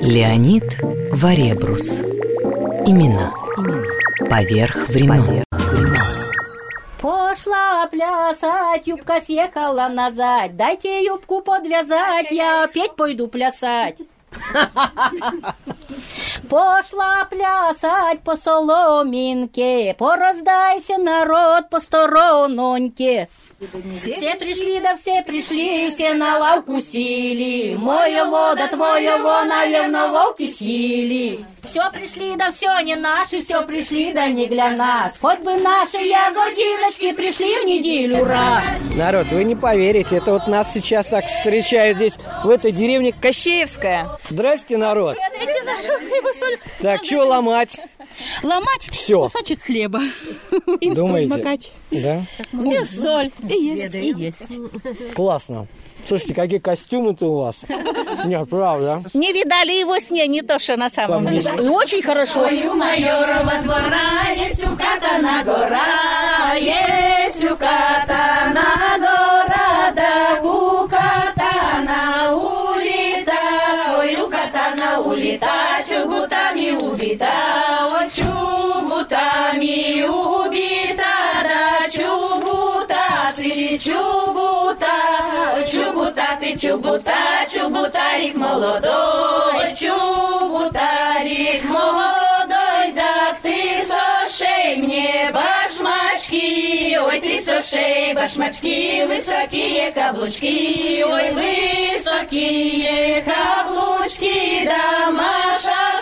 Леонид 0.01 0.65
Варебрус. 1.13 1.87
Имена. 2.87 3.31
Поверх 4.31 4.89
времен. 4.89 5.45
Пошла 6.99 7.87
плясать, 7.89 8.87
юбка 8.87 9.21
съехала 9.21 9.89
назад. 9.89 10.57
Дайте 10.57 11.05
юбку 11.05 11.43
подвязать, 11.43 12.31
я 12.31 12.65
опять 12.65 12.97
пойду 12.97 13.29
плясать. 13.29 13.99
Пошла 16.49 17.25
плясать 17.25 18.21
по 18.23 18.37
соломинке, 18.37 19.95
пороздайся, 19.99 20.99
народ, 20.99 21.71
по 21.71 21.81
сторононьке. 21.81 23.29
Все 23.93 24.35
пришли, 24.35 24.81
да 24.81 24.97
все 24.97 25.23
пришли, 25.23 25.91
все 25.91 26.15
на 26.15 26.39
лавку 26.39 26.81
сели. 26.81 27.75
Моего 27.75 28.55
да 28.55 28.69
твоего, 28.69 29.45
наверное, 29.45 30.09
волки 30.09 30.49
сили. 30.51 31.45
Все 31.63 31.91
пришли, 31.91 32.37
да 32.37 32.53
все 32.53 32.79
не 32.81 32.95
наши, 32.95 33.43
все 33.43 33.63
пришли, 33.63 34.13
да 34.13 34.29
не 34.29 34.47
для 34.47 34.71
нас. 34.71 35.15
Хоть 35.21 35.41
бы 35.41 35.57
наши 35.57 35.97
ягодиночки 35.97 37.13
пришли 37.13 37.59
в 37.61 37.67
неделю 37.67 38.25
раз. 38.25 38.65
Народ, 38.95 39.29
вы 39.29 39.45
не 39.45 39.57
поверите, 39.57 40.17
это 40.19 40.33
вот 40.33 40.47
нас 40.47 40.73
сейчас 40.73 41.07
так 41.07 41.27
встречают 41.27 41.97
здесь, 41.97 42.15
в 42.45 42.51
этой 42.51 42.71
деревне 42.71 43.13
Кощеевская. 43.13 44.19
Здрасте, 44.29 44.77
народ. 44.77 45.17
Дайте 45.39 45.63
нашу 45.63 45.94
хлеба 45.99 46.29
соль. 46.39 46.59
Так, 46.81 47.05
что 47.05 47.25
ломать? 47.25 47.81
Ломать 48.43 48.89
Всё. 48.91 49.29
кусочек 49.29 49.63
хлеба. 49.63 50.01
И 50.81 50.91
в 50.91 50.95
соль 50.95 50.95
Думаете? 50.95 51.35
макать. 51.37 51.73
Да? 51.91 52.23
И 52.53 52.85
соль. 52.85 53.31
И 53.49 53.55
есть, 53.55 53.95
и 53.95 54.13
есть. 54.13 54.59
Классно. 55.15 55.67
Слушайте, 56.07 56.35
какие 56.35 56.59
костюмы-то 56.59 57.27
у 57.27 57.39
вас. 57.41 57.57
Не, 58.27 58.45
правда. 58.45 59.03
Не 59.15 59.33
видали 59.33 59.73
его 59.73 59.99
сне, 59.99 60.27
не 60.27 60.43
то, 60.43 60.59
что 60.59 60.77
на 60.77 60.91
самом 60.91 61.27
деле. 61.27 61.51
И 61.65 61.69
очень 61.69 62.03
хорошо. 62.03 62.43
Ой, 62.43 62.67
у 62.67 62.75
майорова 62.75 63.55
двора 63.63 64.29
есть 64.37 64.63
укатана 64.63 65.43
гора, 65.45 66.55
есть 66.57 67.43
укатана 67.43 68.99
гора, 68.99 69.93
да 69.97 70.41
чубутами 77.05 77.13
убита, 77.13 77.27
ой, 77.99 78.09
чубутами 78.11 80.03
убита, 80.05 81.17
да 81.43 81.91
чубута, 81.91 83.33
ты 83.37 83.79
чубута, 83.79 84.97
ой, 85.55 85.67
чубута, 85.71 86.39
ты 86.41 86.57
чубута, 86.59 87.47
чубутарик 87.53 88.35
молодой, 88.35 89.75
чубутарик 89.79 91.65
молодой, 91.65 92.93
да 92.95 93.37
ты 93.43 93.85
сошей 93.85 94.77
мне 94.77 95.31
башмачки, 95.33 96.99
ой, 96.99 97.21
ты 97.21 97.43
сошей 97.43 98.15
башмачки, 98.15 99.05
высокие 99.07 99.93
каблучки, 99.93 101.03
ой, 101.03 101.33
высокие 101.33 103.23
каблучки, 103.23 104.65
да 104.65 105.11
Маша 105.11 105.94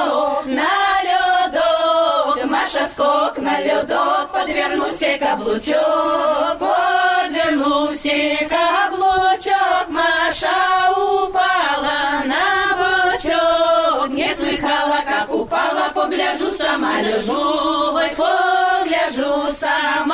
скок 0.00 0.46
на 0.46 1.02
ледок, 1.06 2.44
Маша 2.50 2.88
скок 2.92 3.38
на 3.38 3.60
ледок, 3.60 4.32
подвернулся 4.32 5.18
каблучок, 5.18 6.58
подвернулся 6.58 8.18
каблучок, 8.48 9.88
Маша 9.88 10.90
упала 10.96 12.22
на 12.32 12.46
бочок, 12.80 14.08
не 14.10 14.34
слыхала, 14.34 15.00
как 15.06 15.32
упала, 15.34 15.90
погляжу, 15.94 16.50
сама 16.52 17.00
лежу, 17.02 17.92
погляжу, 18.16 19.52
сама 19.58 20.09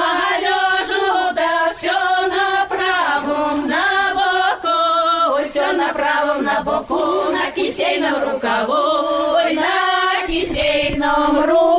кисейном 7.97 8.33
рукаву, 8.33 9.37
ой, 9.37 9.55
на 9.55 10.27
кисейном 10.27 11.45
рукаву. 11.45 11.76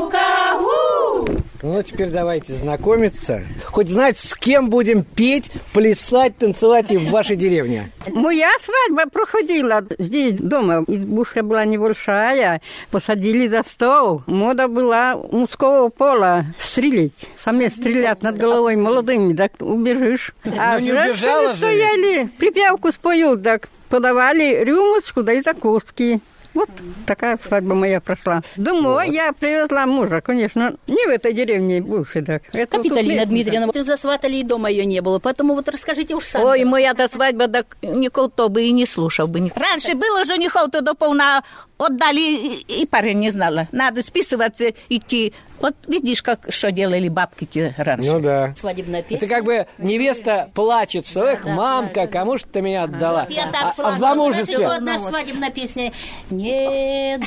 Ну, 1.87 1.93
теперь 1.93 2.09
давайте 2.09 2.53
знакомиться. 2.53 3.43
Хоть 3.65 3.87
знать, 3.87 4.17
с 4.17 4.33
кем 4.33 4.69
будем 4.69 5.03
петь, 5.03 5.49
плясать, 5.73 6.37
танцевать 6.37 6.91
и 6.91 6.97
в 6.97 7.09
вашей 7.09 7.35
деревне. 7.37 7.91
Моя 8.07 8.49
свадьба 8.59 9.09
проходила 9.09 9.83
здесь 9.97 10.37
дома. 10.37 10.83
Избушка 10.87 11.43
была 11.43 11.63
небольшая. 11.65 12.61
Посадили 12.91 13.47
за 13.47 13.63
стол. 13.63 14.23
Мода 14.27 14.67
была 14.67 15.15
мужского 15.15 15.87
пола 15.89 16.47
стрелять. 16.59 17.29
Сами 17.41 17.67
стрелять 17.69 18.21
над 18.21 18.37
головой 18.37 18.75
молодыми, 18.75 19.33
так 19.33 19.53
убежишь. 19.59 20.33
А 20.57 20.77
Ну, 20.79 20.85
не 20.85 20.91
убежала 20.91 21.49
же. 21.51 21.55
стояли, 21.57 22.27
припевку 22.37 22.91
споют, 22.91 23.43
так 23.43 23.69
подавали 23.89 24.63
рюмочку, 24.63 25.23
да 25.23 25.33
и 25.33 25.41
закуски. 25.41 26.19
Вот 26.57 26.69
такая 27.05 27.37
свадьба 27.37 27.75
моя 27.75 28.01
прошла. 28.01 28.41
Домой 28.55 29.11
я 29.11 29.31
привезла 29.31 29.85
мужа, 29.85 30.21
конечно, 30.21 30.75
не 30.87 31.05
в 31.05 31.09
этой 31.09 31.31
деревне 31.31 31.81
бывшей, 31.83 32.23
так. 32.23 32.41
Это 32.51 32.77
вот 32.77 32.83
Капиталина 32.83 33.11
местная. 33.11 33.25
Дмитриевна, 33.27 33.67
вот 33.67 33.85
засватали, 33.85 34.37
и 34.37 34.43
дома 34.43 34.67
ее 34.71 34.83
не 34.85 34.99
было. 35.01 35.19
Поэтому 35.19 35.53
вот 35.53 35.69
расскажите 35.69 36.15
уж 36.15 36.25
сами. 36.25 36.45
Ой, 36.45 36.63
моя-то 36.63 37.07
свадьба, 37.09 37.47
так 37.47 37.77
никто 37.83 38.49
бы 38.49 38.63
и 38.63 38.71
не 38.71 38.87
слушал 38.87 39.27
бы. 39.27 39.51
Раньше 39.55 39.93
было 39.93 40.25
женихов, 40.25 40.71
то 40.71 40.81
до 40.81 40.95
полна 40.95 41.43
отдали, 41.77 42.21
и, 42.21 42.81
и 42.81 42.87
парень 42.87 43.19
не 43.19 43.29
знала. 43.29 43.67
Надо 43.71 44.01
списываться, 44.01 44.73
идти. 44.89 45.33
Вот 45.61 45.73
видишь, 45.87 46.21
как 46.21 46.45
что 46.49 46.71
делали 46.71 47.09
бабки 47.09 47.45
те 47.45 47.73
раньше. 47.77 48.11
Ну 48.11 48.19
да. 48.19 48.53
Свадебная 48.59 49.01
песня. 49.01 49.17
Это 49.17 49.27
как 49.27 49.43
бы 49.43 49.65
невеста 49.77 50.49
плачет, 50.53 51.07
что 51.07 51.25
эх, 51.27 51.45
мамка, 51.45 52.07
кому 52.07 52.37
ж 52.37 52.43
ты 52.43 52.61
меня 52.61 52.83
отдала? 52.83 53.25
Я 53.29 53.45
А- 53.45 53.51
так 53.51 53.63
а, 53.63 53.71
в 53.71 53.75
плакала. 53.75 53.97
замужестве? 53.99 54.53
Еще 54.55 54.65
одна 54.67 54.99
свадебная 54.99 55.49
песня. 55.51 55.91
Не 56.29 57.17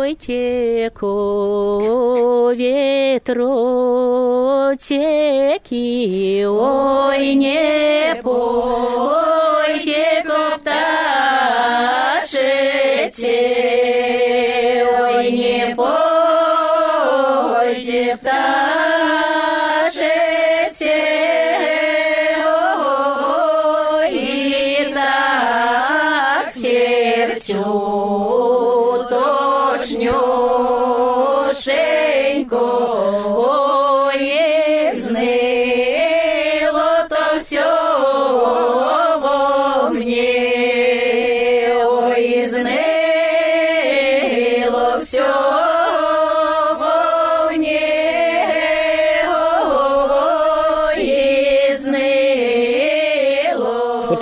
дуйте 0.00 0.90
ко 0.90 2.52
ветру 2.54 3.50
теки, 4.78 6.44
ой, 6.44 7.34
не 7.34 8.14
пойте 8.22 9.19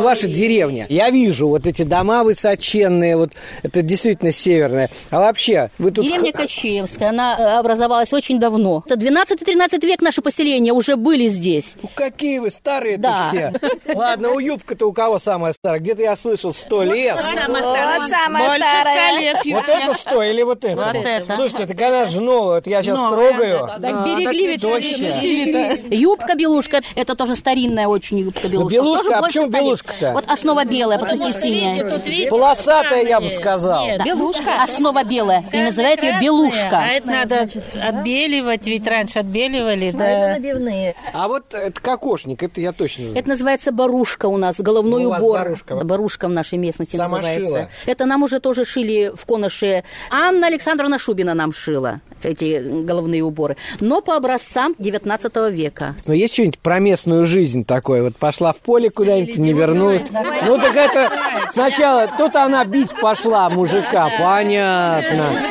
ваша 0.09 0.27
деревня. 0.27 0.87
Я 0.89 1.11
вижу 1.11 1.49
вот 1.49 1.67
эти 1.67 1.83
дома 1.83 2.25
высоченные, 2.25 3.17
вот 3.17 3.33
это 3.63 3.83
действительно 3.83 4.33
северная. 4.33 4.91
А 5.11 5.21
вообще, 5.21 5.71
вы 5.79 5.91
тут... 5.91 6.05
Деревня 6.05 6.33
Кощеевская, 6.33 7.11
она 7.11 7.37
э, 7.39 7.59
образовалась 7.59 8.13
очень 8.13 8.39
давно. 8.41 8.83
Это 8.87 8.95
12-13 8.95 9.85
век 9.87 10.01
наши 10.01 10.23
поселения 10.23 10.73
уже 10.73 10.97
были 10.97 11.27
здесь. 11.27 11.75
Ну, 11.83 11.91
Какие 11.95 12.39
вы 12.39 12.51
старые 12.51 12.97
Да. 12.97 13.29
все. 13.29 13.53
Ладно, 13.95 14.31
у 14.31 14.39
юбка-то 14.39 14.87
у 14.87 14.93
кого 14.93 15.19
самая 15.19 15.53
старая? 15.53 15.81
Где-то 15.81 16.03
я 16.03 16.17
слышал, 16.17 16.55
сто 16.55 16.83
лет. 16.83 17.17
Вот 17.17 18.09
самая 18.09 18.59
старая. 18.59 19.43
Вот 19.45 19.69
это 19.69 19.95
сто 19.95 20.23
или 20.23 20.43
вот 20.43 20.65
это? 20.65 20.77
Вот 20.77 20.95
это. 20.95 21.35
Слушайте, 21.35 21.67
так 21.67 21.81
она 21.83 22.05
же 22.07 22.21
новая. 22.21 22.57
Вот 22.57 22.67
я 22.67 22.83
сейчас 22.83 22.99
трогаю. 22.99 23.67
Так 23.81 24.05
берегли 24.05 24.47
ведь, 24.47 24.63
Точно. 24.63 25.95
Юбка 25.95 26.35
белушка, 26.35 26.81
это 26.97 27.15
тоже 27.15 27.35
старинная 27.35 27.87
очень 27.89 28.19
юбка 28.19 28.49
белушка. 28.49 28.75
белушка, 28.75 29.19
а 29.19 29.23
почему 29.23 29.47
ста 29.47 29.59
белушка-то? 29.99 30.13
Вот 30.13 30.25
основа 30.29 30.65
белая, 30.65 30.99
посмотрите, 30.99 31.41
синяя. 31.41 32.29
Полосатая, 32.31 33.07
я 33.07 33.21
бы 33.21 33.29
сказал. 33.29 33.87
Да, 33.99 34.05
Белушка, 34.05 34.63
основа 34.63 35.05
белая. 35.05 35.45
И 35.53 35.59
называют 35.59 36.03
ее 36.03 36.19
белушка. 36.21 36.71
А 36.83 36.87
это 36.89 37.07
надо 37.07 37.49
отбеливать, 37.83 38.67
ведь 38.67 38.87
раньше 38.87 39.19
отбеливали, 39.21 39.91
да. 39.91 40.35
набивные. 40.35 40.95
А 41.13 41.29
вот 41.29 41.53
это 41.53 41.81
кокошник, 41.81 42.43
это 42.43 42.61
я 42.61 42.73
точно 42.73 43.05
знаю. 43.05 43.19
Это 43.19 43.29
называется 43.29 43.73
барушка 43.73 44.27
у 44.27 44.37
нас, 44.37 44.61
головной 44.61 45.03
Ну, 45.03 45.09
у 45.09 45.11
вас 45.11 45.21
убор. 45.21 45.39
барушка. 45.39 45.75
Да, 45.77 45.85
барушка 45.85 46.29
в 46.29 46.31
нашей 46.31 46.59
местности 46.59 46.97
Сама 46.97 47.17
называется. 47.19 47.49
шила? 47.51 47.69
Это 47.87 48.05
нам 48.07 48.23
уже 48.23 48.41
тоже 48.41 48.65
шили 48.65 49.13
в 49.15 49.25
Коноше. 49.27 49.85
Анна 50.11 50.47
Александровна 50.47 50.99
Шубина 50.99 51.35
нам 51.35 51.53
шила 51.53 52.01
эти 52.23 52.61
головные 52.85 53.23
уборы. 53.23 53.57
Но 53.81 54.01
по 54.01 54.17
образцам 54.17 54.75
19 54.79 55.53
века. 55.53 55.95
Но 56.07 56.15
есть 56.15 56.35
что-нибудь 56.35 56.59
про 56.59 56.79
местную 56.81 57.25
жизнь 57.25 57.65
такое? 57.65 58.03
Вот 58.03 58.17
пошла 58.17 58.53
в 58.53 58.59
поле 58.59 58.91
куда-нибудь, 58.91 59.39
не 59.39 59.53
вернулась. 59.53 59.88
Беларусь. 59.89 60.05
Ну 60.47 60.59
так 60.59 60.77
это 60.77 61.11
сначала, 61.53 62.07
тут 62.17 62.37
она 62.37 62.65
бить 62.65 62.95
пошла 63.01 63.49
мужика, 63.49 64.11
понятно. 64.19 65.43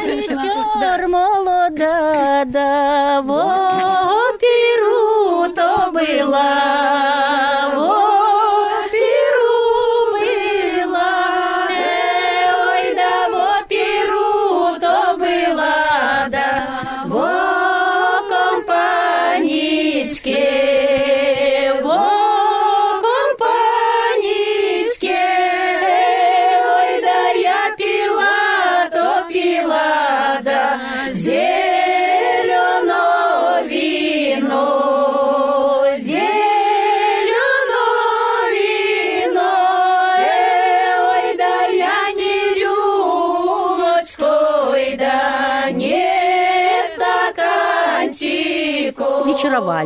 Сер 0.80 1.08
молода, 1.08 2.44
да, 2.46 3.22
во 3.24 4.38
Перу 4.40 5.48
то 5.54 5.92
была, 5.92 7.72
во 7.76 8.07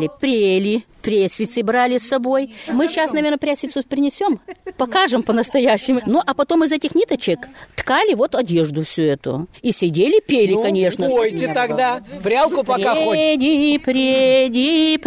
Вечеровали, 0.01 0.09
прели, 0.19 0.85
пресвицы 1.01 1.63
брали 1.63 1.97
с 1.97 2.07
собой. 2.07 2.53
Мы 2.67 2.87
сейчас, 2.87 3.11
наверное, 3.11 3.37
пресвицу 3.37 3.83
принесем, 3.87 4.39
покажем 4.77 5.23
по-настоящему. 5.23 5.99
Ну, 6.05 6.21
а 6.25 6.33
потом 6.33 6.63
из 6.63 6.71
этих 6.71 6.95
ниточек 6.95 7.39
ткали 7.75 8.13
вот 8.13 8.35
одежду 8.35 8.83
всю 8.85 9.01
эту. 9.03 9.47
И 9.61 9.71
сидели, 9.71 10.19
пели, 10.19 10.53
Ну, 10.53 10.61
конечно. 10.63 11.09
пойте 11.09 11.53
тогда. 11.53 12.01
Прялку 12.23 12.63
пока 12.63 12.95
хоть. 12.95 13.11
Преди, 13.17 13.77
преди, 13.79 14.97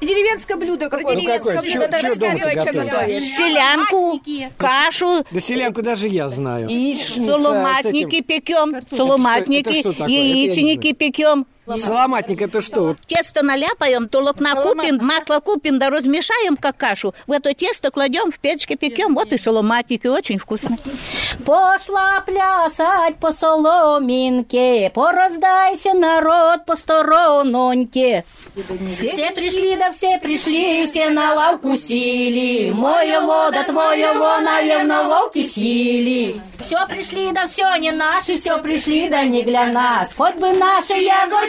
Деревенское 0.00 0.56
блюдо 0.56 0.88
какое? 0.88 1.16
Ну, 1.16 1.22
какое? 1.24 1.56
Деревенское 1.56 1.56
Чё- 1.56 1.62
блюдо. 1.80 1.98
чё 1.98 2.08
Рассказывай, 2.08 2.52
что 2.52 2.72
готовишь? 2.72 3.24
Селянку, 3.24 4.20
кашу, 4.56 5.24
Да 5.30 5.40
селянку 5.40 5.82
даже 5.82 6.06
я 6.06 6.28
знаю. 6.28 6.68
Яичница 6.68 7.32
соломатники 7.32 8.20
пекем, 8.20 8.74
соломатники, 8.94 9.82
яичники 10.08 10.92
пекем. 10.92 11.46
Соломатник 11.78 12.42
это 12.42 12.62
что? 12.62 12.96
Тесто 13.06 13.42
наляпаем, 13.42 14.08
толокна 14.08 14.54
купим, 14.54 14.98
масло 15.04 15.40
купим, 15.40 15.78
да 15.78 15.90
размешаем, 15.90 16.56
как 16.56 16.76
кашу. 16.76 17.14
В 17.26 17.32
это 17.32 17.54
тесто 17.54 17.90
кладем, 17.90 18.30
в 18.30 18.38
печке 18.38 18.76
пекем. 18.76 19.14
Вот 19.14 19.32
и 19.32 19.38
соломатики, 19.38 20.06
очень 20.06 20.38
вкусно. 20.38 20.78
Пошла 21.44 22.20
плясать 22.20 23.16
по 23.16 23.32
соломинке, 23.32 24.90
пораздайся, 24.94 25.92
народ, 25.94 26.64
по 26.66 26.76
сторононьке. 26.76 28.24
Все 28.86 29.30
пришли, 29.32 29.76
да 29.76 29.92
все 29.92 30.18
пришли, 30.18 30.86
все 30.86 31.10
на 31.10 31.34
лавку 31.34 31.76
сели. 31.76 32.70
Моего 32.70 33.50
да 33.50 33.64
твоего, 33.64 34.40
наверное, 34.40 35.04
волки 35.04 35.46
сили. 35.46 36.40
Все 36.64 36.86
пришли, 36.86 37.32
да 37.32 37.46
все 37.46 37.74
не 37.76 37.90
наши, 37.90 38.38
все 38.38 38.58
пришли, 38.58 39.08
да 39.08 39.24
не 39.24 39.42
для 39.42 39.66
нас. 39.66 40.12
Хоть 40.16 40.36
бы 40.36 40.52
наши 40.52 40.94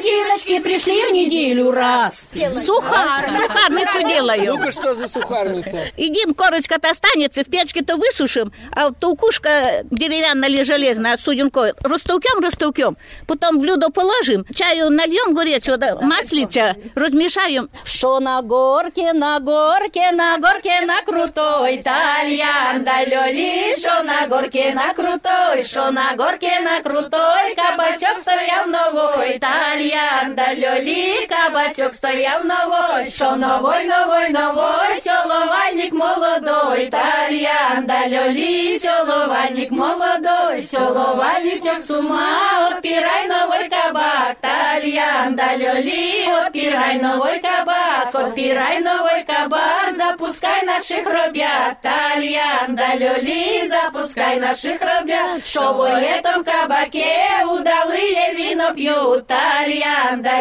ягодиночки 0.07 0.59
пришли 0.59 1.05
в 1.05 1.11
неделю 1.11 1.71
раз. 1.71 2.29
Сухар, 2.63 3.29
сухарницу 3.29 4.07
делаю. 4.07 4.55
Ну-ка, 4.55 4.71
что 4.71 4.93
за 4.93 5.07
сухарница? 5.07 5.85
Едим, 5.97 6.33
корочка-то 6.33 6.89
останется, 6.89 7.43
в 7.43 7.49
печке-то 7.49 7.97
высушим, 7.97 8.51
а 8.71 8.91
толкушка 8.91 9.83
деревянная 9.91 10.49
или 10.49 10.63
железная 10.63 11.13
от 11.13 11.21
суденкой 11.21 11.73
растолкем, 11.83 12.43
растолкем, 12.43 12.97
потом 13.27 13.59
блюдо 13.59 13.89
положим, 13.89 14.45
чаю 14.55 14.89
нальем 14.89 15.33
горячего, 15.33 15.77
да, 15.77 15.95
маслича, 16.01 16.75
размешаем. 16.95 17.69
Что 17.83 18.19
на 18.19 18.41
горке, 18.41 19.13
на 19.13 19.39
горке, 19.39 20.11
на 20.11 20.37
горке, 20.37 20.81
на 20.81 21.01
крутой 21.01 21.77
тальян 21.79 22.83
да 22.83 23.03
лёли, 23.03 23.77
что 23.79 24.03
на 24.03 24.27
горке, 24.27 24.73
на 24.73 24.93
крутой, 24.93 25.63
что 25.63 25.91
на 25.91 26.15
горке, 26.15 26.59
на 26.61 26.81
крутой, 26.81 27.55
кабачок 27.55 28.19
стояв 28.19 28.67
новой, 28.67 29.39
тальян 29.39 29.96
да 30.35 30.53
лёли, 30.53 31.25
кабачок 31.27 31.93
стояв 31.93 32.43
новой, 32.43 33.09
что 33.09 33.35
новой, 33.35 33.85
новой, 33.85 34.29
новой, 34.29 35.01
чоловальник 35.03 35.93
молодой, 35.93 36.87
тальян 36.87 37.87
да 37.87 38.05
лёли, 38.05 38.77
чоловальник 38.79 39.71
молодой, 39.71 40.67
чоловальничок 40.67 41.79
с 41.87 41.89
ума, 41.89 42.67
отпирай 42.69 43.27
новый 43.27 43.65
кабак, 43.69 44.37
тальян 44.41 45.35
да 45.35 45.55
лёли, 45.55 46.27
отпирай 46.41 46.95
новый 46.99 47.39
кабак, 47.39 48.13
отпирай 48.13 48.79
новый 48.79 49.23
кабак, 49.23 49.95
запускай 49.95 50.61
наших 50.71 51.03
робят, 51.05 51.81
тальян 51.81 52.75
да 52.75 52.93
лёли, 53.01 53.67
запускай 53.67 54.39
наших 54.39 54.79
робят, 54.81 55.45
что 55.45 55.73
в 55.73 55.81
этом 55.83 56.43
кабаке 56.43 57.15
удалые 57.49 58.33
вино 58.35 58.73
пьют, 58.73 59.25
тальян 59.27 59.86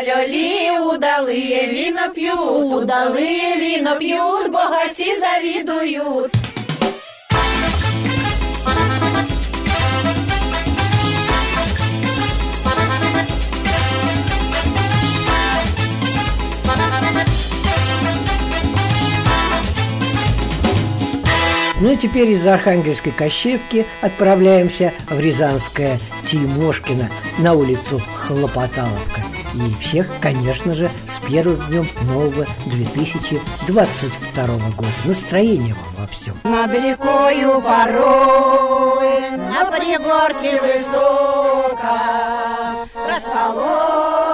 лёли, 0.07 0.79
удалые 0.95 1.67
вино 1.67 2.09
пьют, 2.13 2.39
удалые 2.39 3.57
вино 3.57 3.97
пьют, 3.99 4.51
богачи 4.51 5.19
завидуют. 5.19 6.33
Ну 21.79 21.93
и 21.93 21.97
теперь 21.97 22.31
из 22.31 22.47
Архангельской 22.47 23.13
Кощевки 23.13 23.85
отправляемся 24.01 24.95
в 25.11 25.21
Рязанское 25.21 25.99
Тимошкино 26.25 27.11
на 27.39 27.53
улицу 27.53 28.01
Хлопоталовка. 28.01 29.26
И 29.57 29.75
всех, 29.81 30.07
конечно 30.21 30.75
же, 30.75 30.90
с 31.09 31.31
первым 31.31 31.59
днем 31.69 31.88
нового 32.03 32.47
2022 32.66 34.47
года. 34.77 34.88
Настроение 35.07 35.75
вам 35.75 35.85
во 35.99 36.07
всем. 36.07 36.38
Над 36.45 36.75
рекою 36.75 37.62
порой 37.62 39.31
на 39.31 39.71
пригорке 39.71 40.61
высоко 40.61 41.97
расположено 43.09 44.25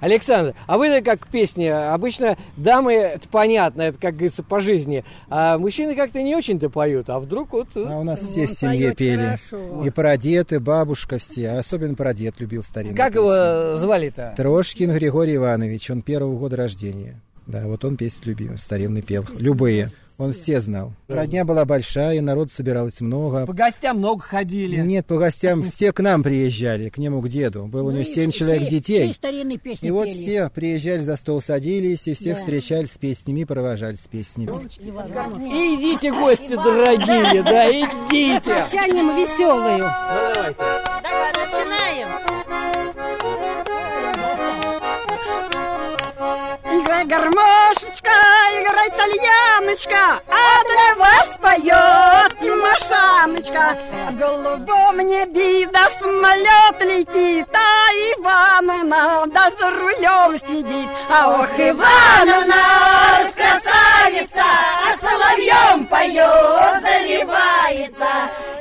Александр, 0.00 0.54
а 0.66 0.78
вы 0.78 1.00
как 1.02 1.26
песни? 1.28 1.66
Обычно 1.66 2.36
дамы, 2.56 2.94
это 2.94 3.28
понятно, 3.28 3.82
это 3.82 3.98
как 3.98 4.14
говорится 4.14 4.42
по 4.42 4.60
жизни, 4.60 5.04
а 5.28 5.58
мужчины 5.58 5.94
как-то 5.94 6.22
не 6.22 6.34
очень-то 6.34 6.70
поют, 6.70 7.08
а 7.10 7.20
вдруг 7.20 7.52
вот... 7.52 7.68
А 7.74 7.98
у 7.98 8.02
нас 8.02 8.20
все 8.20 8.46
в 8.46 8.50
семье 8.50 8.94
пели. 8.94 9.38
И 9.84 9.90
прадед, 9.90 10.52
и 10.52 10.58
бабушка 10.58 11.18
все. 11.18 11.50
Особенно 11.50 11.94
прадед 11.94 12.40
любил 12.40 12.62
старинные 12.62 12.96
Как 12.96 13.12
песни. 13.12 13.18
его 13.18 13.76
звали-то? 13.78 14.34
Трошкин 14.36 14.92
Григорий 14.92 15.36
Иванович, 15.36 15.90
он 15.90 16.02
первого 16.02 16.36
года 16.38 16.56
рождения. 16.56 17.20
Да, 17.46 17.62
вот 17.66 17.84
он 17.84 17.96
песни 17.96 18.26
любил, 18.26 18.58
старинный 18.58 19.02
пел. 19.02 19.24
Любые. 19.38 19.90
Он 20.18 20.32
все 20.32 20.60
знал. 20.62 20.92
Родня 21.08 21.44
была 21.44 21.66
большая, 21.66 22.22
народ 22.22 22.50
собиралось 22.50 23.02
много. 23.02 23.44
По 23.44 23.52
гостям 23.52 23.98
много 23.98 24.22
ходили. 24.22 24.80
Нет, 24.80 25.06
по 25.06 25.18
гостям 25.18 25.62
все 25.64 25.92
к 25.92 26.00
нам 26.00 26.22
приезжали, 26.22 26.88
к 26.88 26.96
нему, 26.96 27.20
к 27.20 27.28
деду. 27.28 27.66
Было 27.66 27.88
у 27.88 27.90
него 27.92 28.02
семь 28.02 28.30
человек 28.30 28.68
детей. 28.70 29.14
песни 29.62 29.88
И 29.88 29.90
вот 29.90 30.04
пели. 30.08 30.14
все 30.16 30.48
приезжали 30.50 31.00
за 31.00 31.16
стол, 31.16 31.42
садились, 31.42 32.06
и 32.08 32.14
всех 32.14 32.36
Да. 32.36 32.40
встречали 32.42 32.86
с 32.86 32.96
песнями, 32.96 33.44
провожали 33.44 33.96
с 33.96 34.08
песнями. 34.08 34.48
Идите, 34.50 36.10
гости 36.12 36.48
дорогие, 36.54 37.42
да, 37.42 37.70
идите. 37.70 38.40
Прощанием 38.40 39.16
веселую. 39.16 39.78
Ну, 39.78 40.34
давайте. 40.34 40.58
Давай, 41.02 41.32
начинаем. 41.34 42.08
Играй 46.82 47.04
гармошечка, 47.06 47.55
играй 49.06 49.56
тальяночка, 49.60 50.20
а 50.28 50.64
для 50.64 50.94
вас 50.96 51.38
поет 51.40 52.38
Тимошаночка. 52.40 53.78
В 54.10 54.16
голубом 54.16 54.98
небе 55.00 55.66
да 55.72 55.88
самолет 56.00 56.80
летит, 56.80 57.48
а 57.52 57.92
Ивановна 58.18 59.24
да 59.26 59.50
за 59.58 59.70
рулем 59.70 60.38
сидит. 60.38 60.88
А 61.10 61.40
ох, 61.40 61.48
Ивановна, 61.58 62.54
красавица, 63.34 64.44
а 64.44 65.05
соловьем 65.16 65.86
поет, 65.86 66.82
заливается. 66.82 68.08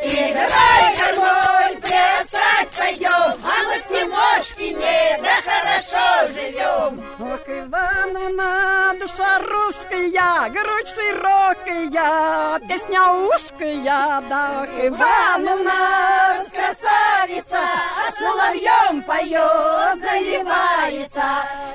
Играй 0.03 0.95
гармонь, 0.97 1.81
плясать 1.81 2.77
пойдем, 2.77 3.33
а 3.43 3.63
мы 3.65 3.79
в 3.79 3.87
Тимошкине, 3.87 5.19
да 5.21 5.35
хорошо 5.43 6.33
живем. 6.33 7.03
Ох, 7.19 7.47
Ивановна, 7.47 8.95
душа 8.99 9.39
русская, 9.39 10.49
грудь 10.49 10.93
широкая, 10.93 12.59
песня 12.67 13.03
узкая, 13.11 14.21
да, 14.29 14.63
ох, 14.63 14.85
Ивановна, 14.85 16.45
красавица, 16.51 17.59
а 17.59 18.11
соловьем 18.17 19.03
поет, 19.03 19.99
заливается. 19.99 21.25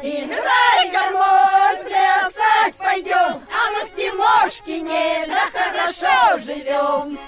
Играй 0.02 0.90
гармонь, 0.92 1.84
плясать 1.84 2.59
пойдем, 2.76 3.14
а 3.14 3.70
мы 3.72 3.86
в 3.88 3.94
Тимошкине, 3.94 5.26
да 5.26 5.50
хорошо 5.52 6.38
живем. 6.44 7.18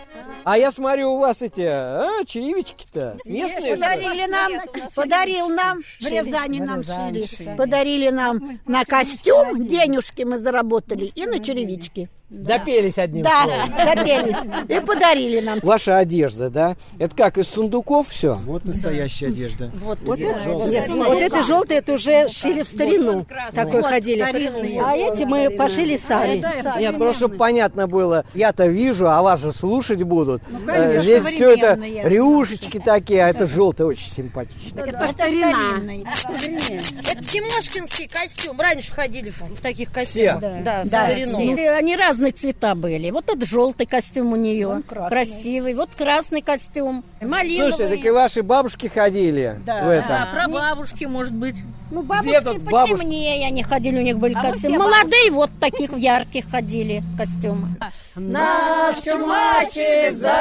А 0.45 0.59
я 0.59 0.71
смотрю, 0.73 1.13
у 1.13 1.19
вас 1.19 1.43
эти 1.43 1.63
а, 1.63 2.25
черевички-то 2.27 3.17
местные. 3.25 3.77
Подарили 3.77 4.27
нам, 4.27 4.53
подарил 4.95 5.49
нам, 5.49 5.83
в 6.01 6.07
Рязани 6.07 6.61
нам 6.61 6.83
шили. 6.83 7.57
Подарили 7.57 8.09
нам 8.11 8.61
на 8.67 8.85
костюм, 8.85 9.67
денежки 9.67 10.23
мы 10.23 10.39
заработали, 10.39 11.07
и 11.07 11.27
на 11.27 11.39
черевички. 11.41 12.09
Допелись 12.33 12.97
одним 12.97 13.25
Да, 13.25 13.43
словом. 13.45 13.75
допелись. 13.95 14.37
И 14.71 14.81
подарили 14.87 15.41
нам. 15.41 15.61
Ваша 15.63 15.99
одежда, 15.99 16.49
да? 16.49 16.77
Это 16.99 17.15
как, 17.15 17.37
из 17.37 17.47
сундуков 17.47 18.09
все? 18.09 18.37
Вот 18.47 18.65
настоящая 18.65 19.27
одежда. 19.27 19.71
Вот, 19.83 19.99
Вот 20.01 20.19
это, 20.19 20.49
вот 20.49 21.19
это 21.21 21.43
желтое, 21.43 21.81
это 21.81 21.93
уже 21.93 22.29
шили 22.29 22.63
в 22.63 22.69
старину. 22.69 23.27
Такой 23.55 23.83
Вот, 23.83 23.91
ходили. 23.91 24.23
старинные. 24.23 24.81
А 24.83 24.97
эти 24.97 25.22
мы 25.25 25.51
пошили 25.51 25.97
сами. 25.97 26.45
Нет, 26.79 26.97
просто 26.99 27.17
чтобы 27.23 27.37
понятно 27.37 27.87
было, 27.87 28.25
я-то 28.35 28.67
вижу, 28.67 29.09
а 29.09 29.23
вас 29.23 29.41
же 29.41 29.53
слушать 29.53 30.03
будут. 30.03 30.43
конечно, 30.67 30.83
Э, 30.83 31.01
Здесь 31.01 31.25
все 31.25 31.51
это 31.53 31.79
рюшечки 32.05 32.79
такие, 32.79 33.25
а 33.25 33.29
это 33.29 33.47
желтое 33.47 33.89
очень 33.89 34.11
симпатично. 34.13 34.81
Это 34.81 35.09
старина. 35.09 35.53
Это 35.93 37.25
Тимошкинский 37.25 38.09
костюм. 38.09 38.61
Раньше 38.61 38.93
ходили 38.93 39.31
в, 39.31 39.61
таких 39.61 39.93
костюмах. 39.93 40.41
Да, 40.41 40.83
Да, 40.85 41.07
они 41.07 41.97
разные 41.97 42.33
цвета 42.33 42.75
были. 42.75 43.11
Вот 43.11 43.29
этот 43.29 43.49
желтый 43.49 43.87
костюм 43.87 44.33
у 44.33 44.37
нее, 44.37 44.83
красивый. 45.09 45.75
Вот 45.75 45.91
красный 45.97 46.43
костюм, 46.43 47.05
малиновый. 47.21 47.73
Слушайте, 47.73 47.97
так 47.97 48.05
и 48.05 48.11
ваши 48.11 48.43
бабушки 48.43 48.87
ходили 48.87 49.59
в 49.65 49.89
этом. 49.89 50.09
Да, 50.09 50.31
про 50.33 50.49
бабушки, 50.49 51.05
может 51.05 51.33
быть. 51.33 51.57
Ну, 51.91 52.03
бабушки 52.03 52.59
потемнее 52.71 53.47
они 53.47 53.63
ходили, 53.63 53.99
у 53.99 54.03
них 54.03 54.19
были 54.19 54.33
А 54.35 54.43
мы 54.43 54.89
все 55.13 55.31
Молодые 55.31 55.31
вот 55.31 55.51
таких 55.61 55.91
в 55.91 55.97
ярких 55.97 56.51
ходили 56.51 57.03
костюмы. 57.19 57.77
Наш 58.15 58.97
чумачи 59.01 60.11
заболел. 60.15 60.33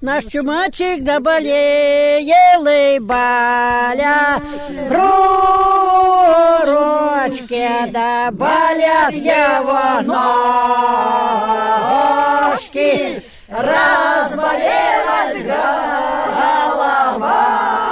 Наш 0.00 0.24
чумачик 0.26 1.02
доболел 1.02 2.66
и 2.66 2.98
баля, 3.00 4.40
ручки 6.60 7.68
да 7.90 8.30
болят 8.30 9.12
его 9.14 10.02
ножки, 12.52 13.22
разболелась 13.48 15.42
голова. 16.36 17.85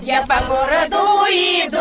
Я 0.03 0.27
по 0.27 0.45
городу 0.47 0.97
иду, 1.31 1.72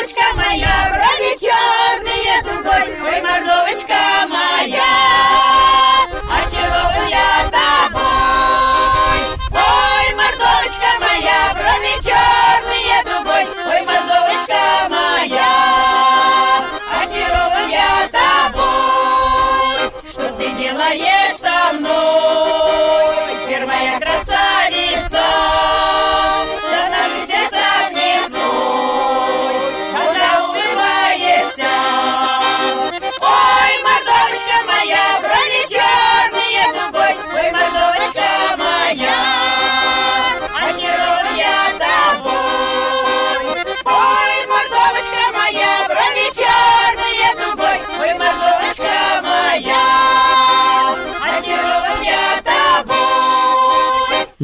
мордовочка 0.00 0.34
моя, 0.34 0.90
брови 0.94 1.38
черные 1.38 2.42
дугой, 2.42 3.12
ой, 3.12 3.20
мордовочка 3.22 4.26
моя. 4.28 4.99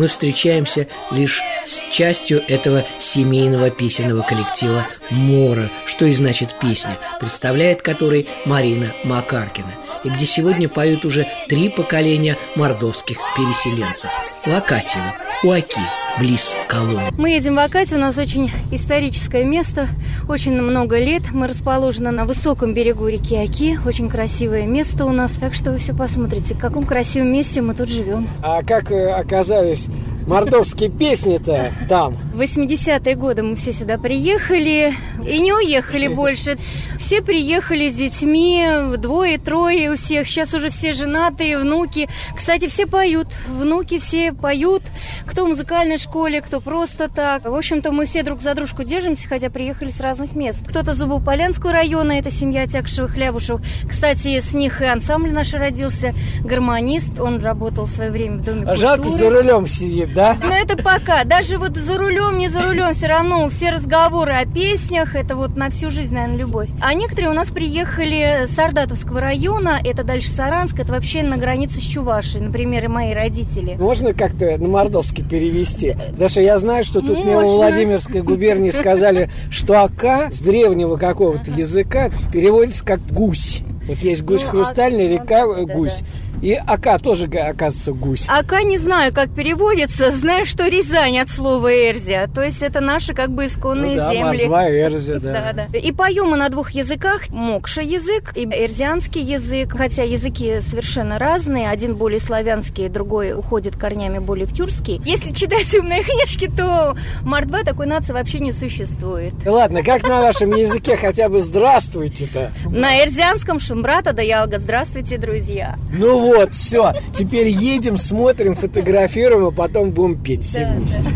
Встречаемся 0.06 0.86
лишь 1.10 1.42
с 1.64 1.80
частью 1.92 2.42
этого 2.48 2.84
семейного 2.98 3.70
песенного 3.70 4.22
коллектива 4.22 4.86
«Мора», 5.10 5.70
что 5.86 6.06
и 6.06 6.12
значит 6.12 6.58
песня, 6.60 6.96
представляет 7.20 7.82
который 7.82 8.28
Марина 8.44 8.92
Макаркина, 9.04 9.72
и 10.04 10.08
где 10.08 10.26
сегодня 10.26 10.68
поют 10.68 11.04
уже 11.04 11.26
три 11.48 11.68
поколения 11.68 12.38
мордовских 12.54 13.18
переселенцев. 13.36 14.10
Локатьево, 14.46 15.14
Уаки, 15.42 15.80
близ 16.18 16.56
Коломны. 16.68 17.10
Мы 17.16 17.30
едем 17.30 17.56
в 17.56 17.58
Акате, 17.58 17.96
у 17.96 17.98
нас 17.98 18.16
очень 18.16 18.50
историческое 18.70 19.44
место, 19.44 19.88
очень 20.28 20.60
много 20.60 20.98
лет. 20.98 21.22
Мы 21.32 21.46
расположены 21.46 22.10
на 22.10 22.24
высоком 22.24 22.74
берегу 22.74 23.06
реки 23.08 23.36
Аки, 23.36 23.78
очень 23.86 24.08
красивое 24.08 24.66
место 24.66 25.04
у 25.04 25.12
нас. 25.12 25.32
Так 25.32 25.54
что 25.54 25.72
вы 25.72 25.78
все 25.78 25.94
посмотрите, 25.94 26.54
в 26.54 26.58
каком 26.58 26.86
красивом 26.86 27.32
месте 27.32 27.60
мы 27.60 27.74
тут 27.74 27.88
живем. 27.88 28.28
А 28.42 28.62
как 28.62 28.90
э, 28.90 29.10
оказались 29.10 29.86
мордовские 30.26 30.90
песни-то 30.90 31.72
там? 31.88 32.16
В 32.36 32.40
80-е 32.42 33.14
годы 33.14 33.42
мы 33.42 33.56
все 33.56 33.72
сюда 33.72 33.96
приехали 33.96 34.94
и 35.26 35.40
не 35.40 35.54
уехали 35.54 36.06
больше. 36.14 36.58
Все 36.98 37.22
приехали 37.22 37.88
с 37.88 37.94
детьми, 37.94 38.62
двое, 38.98 39.38
трое 39.38 39.92
у 39.92 39.96
всех. 39.96 40.28
Сейчас 40.28 40.52
уже 40.52 40.68
все 40.68 40.92
женатые, 40.92 41.56
внуки. 41.56 42.10
Кстати, 42.36 42.68
все 42.68 42.86
поют. 42.86 43.28
Внуки 43.48 43.98
все 43.98 44.34
поют. 44.34 44.82
Кто 45.24 45.46
в 45.46 45.48
музыкальной 45.48 45.96
школе, 45.96 46.42
кто 46.42 46.60
просто 46.60 47.08
так. 47.08 47.48
В 47.48 47.54
общем-то, 47.54 47.90
мы 47.90 48.04
все 48.04 48.22
друг 48.22 48.42
за 48.42 48.52
дружку 48.52 48.82
держимся, 48.82 49.26
хотя 49.26 49.48
приехали 49.48 49.88
с 49.88 49.98
разных 49.98 50.34
мест. 50.36 50.60
Кто-то 50.68 50.92
Зубополянского 50.92 51.72
района, 51.72 52.12
это 52.12 52.30
семья 52.30 52.66
Тякшевых 52.66 53.16
Лябушев. 53.16 53.62
Кстати, 53.88 54.40
с 54.40 54.52
них 54.52 54.82
и 54.82 54.84
ансамбль 54.84 55.32
наш 55.32 55.54
родился. 55.54 56.12
Гармонист, 56.44 57.18
он 57.18 57.40
работал 57.40 57.86
в 57.86 57.90
свое 57.90 58.10
время 58.10 58.40
в 58.40 58.42
Доме 58.42 58.74
Жалко, 58.74 59.04
культуры. 59.04 59.24
за 59.24 59.30
рулем 59.30 59.66
сидит, 59.66 60.12
да? 60.12 60.36
Но 60.42 60.54
это 60.54 60.76
пока. 60.76 61.24
Даже 61.24 61.56
вот 61.56 61.74
за 61.76 61.96
рулем, 61.96 62.25
не 62.30 62.48
за 62.48 62.62
рулем, 62.62 62.92
все 62.92 63.06
равно 63.06 63.48
все 63.48 63.70
разговоры 63.70 64.32
о 64.32 64.46
песнях, 64.46 65.14
это 65.14 65.36
вот 65.36 65.56
на 65.56 65.70
всю 65.70 65.90
жизнь, 65.90 66.14
наверное, 66.14 66.38
любовь. 66.38 66.68
А 66.80 66.94
некоторые 66.94 67.30
у 67.30 67.34
нас 67.34 67.50
приехали 67.50 68.46
с 68.46 68.58
Ардатовского 68.58 69.20
района, 69.20 69.80
это 69.84 70.04
дальше 70.04 70.28
Саранск, 70.30 70.78
это 70.78 70.92
вообще 70.92 71.22
на 71.22 71.36
границе 71.36 71.78
с 71.80 71.84
Чувашей, 71.84 72.40
например, 72.40 72.84
и 72.84 72.88
мои 72.88 73.12
родители. 73.14 73.76
Можно 73.78 74.14
как-то 74.14 74.56
на 74.58 74.68
мордовский 74.68 75.24
перевести? 75.24 75.96
Даша, 76.16 76.40
я 76.40 76.58
знаю, 76.58 76.84
что 76.84 77.00
тут 77.00 77.24
мне 77.24 77.36
в 77.36 77.40
Можно. 77.40 77.56
Владимирской 77.56 78.22
губернии 78.22 78.70
сказали, 78.70 79.30
что 79.50 79.82
ака 79.82 80.30
с 80.30 80.40
древнего 80.40 80.96
какого-то 80.96 81.50
языка 81.50 82.10
переводится 82.32 82.84
как 82.84 83.00
гусь. 83.06 83.62
Вот 83.86 83.98
есть 83.98 84.22
гусь 84.22 84.42
Ну, 84.42 84.50
хрустальный, 84.50 85.06
а- 85.06 85.08
река 85.08 85.46
да, 85.46 85.60
э, 85.62 85.66
да, 85.66 85.74
гусь. 85.74 86.00
И 86.46 86.54
ака 86.54 87.00
тоже, 87.00 87.24
оказывается, 87.24 87.90
гусь. 87.90 88.24
Ака 88.28 88.62
не 88.62 88.78
знаю, 88.78 89.12
как 89.12 89.34
переводится, 89.34 90.12
знаю, 90.12 90.46
что 90.46 90.68
Рязань 90.68 91.18
от 91.18 91.28
слова 91.28 91.74
Эрзия, 91.74 92.28
то 92.32 92.40
есть 92.40 92.62
это 92.62 92.78
наши 92.80 93.14
как 93.14 93.30
бы 93.30 93.46
исконные 93.46 93.90
Ну 93.90 93.96
да, 93.96 94.12
земли. 94.12 94.46
Мордва, 94.46 94.70
Эрзия, 94.70 95.18
да. 95.18 95.32
Да, 95.32 95.66
да. 95.72 95.78
И 95.78 95.90
поем 95.90 96.28
мы 96.28 96.36
на 96.36 96.48
двух 96.48 96.70
языках. 96.70 97.30
Мокша 97.30 97.82
язык 97.82 98.32
и 98.36 98.44
эрзианский 98.44 99.22
язык. 99.22 99.72
Хотя 99.76 100.04
языки 100.04 100.60
совершенно 100.60 101.18
разные. 101.18 101.68
Один 101.68 101.96
более 101.96 102.20
славянский, 102.20 102.88
другой 102.88 103.32
уходит 103.32 103.74
корнями 103.74 104.20
более 104.20 104.46
в 104.46 104.52
тюркский. 104.52 105.02
Если 105.04 105.32
читать 105.32 105.74
умные 105.74 106.04
книжки, 106.04 106.48
то 106.48 106.96
мордва 107.22 107.64
такой 107.64 107.86
нации 107.86 108.12
вообще 108.12 108.38
не 108.38 108.52
существует. 108.52 109.34
Ладно, 109.44 109.82
как 109.82 110.06
на 110.06 110.20
вашем 110.20 110.52
языке 110.54 110.96
хотя 110.96 111.28
бы 111.28 111.40
здравствуйте-то? 111.40 112.52
На 112.66 113.02
эрзианском 113.02 113.58
шумбрата 113.58 114.12
да 114.12 114.22
ялга. 114.22 114.60
Здравствуйте, 114.60 115.18
друзья. 115.18 115.76
Ну 115.92 116.20
вот, 116.20 116.35
все. 116.52 116.92
Теперь 117.12 117.48
едем, 117.48 117.96
смотрим, 117.96 118.54
фотографируем, 118.54 119.46
а 119.46 119.50
потом 119.50 119.90
будем 119.90 120.16
петь 120.16 120.44
все 120.46 120.60
Да, 120.60 120.74
вместе. 120.74 121.10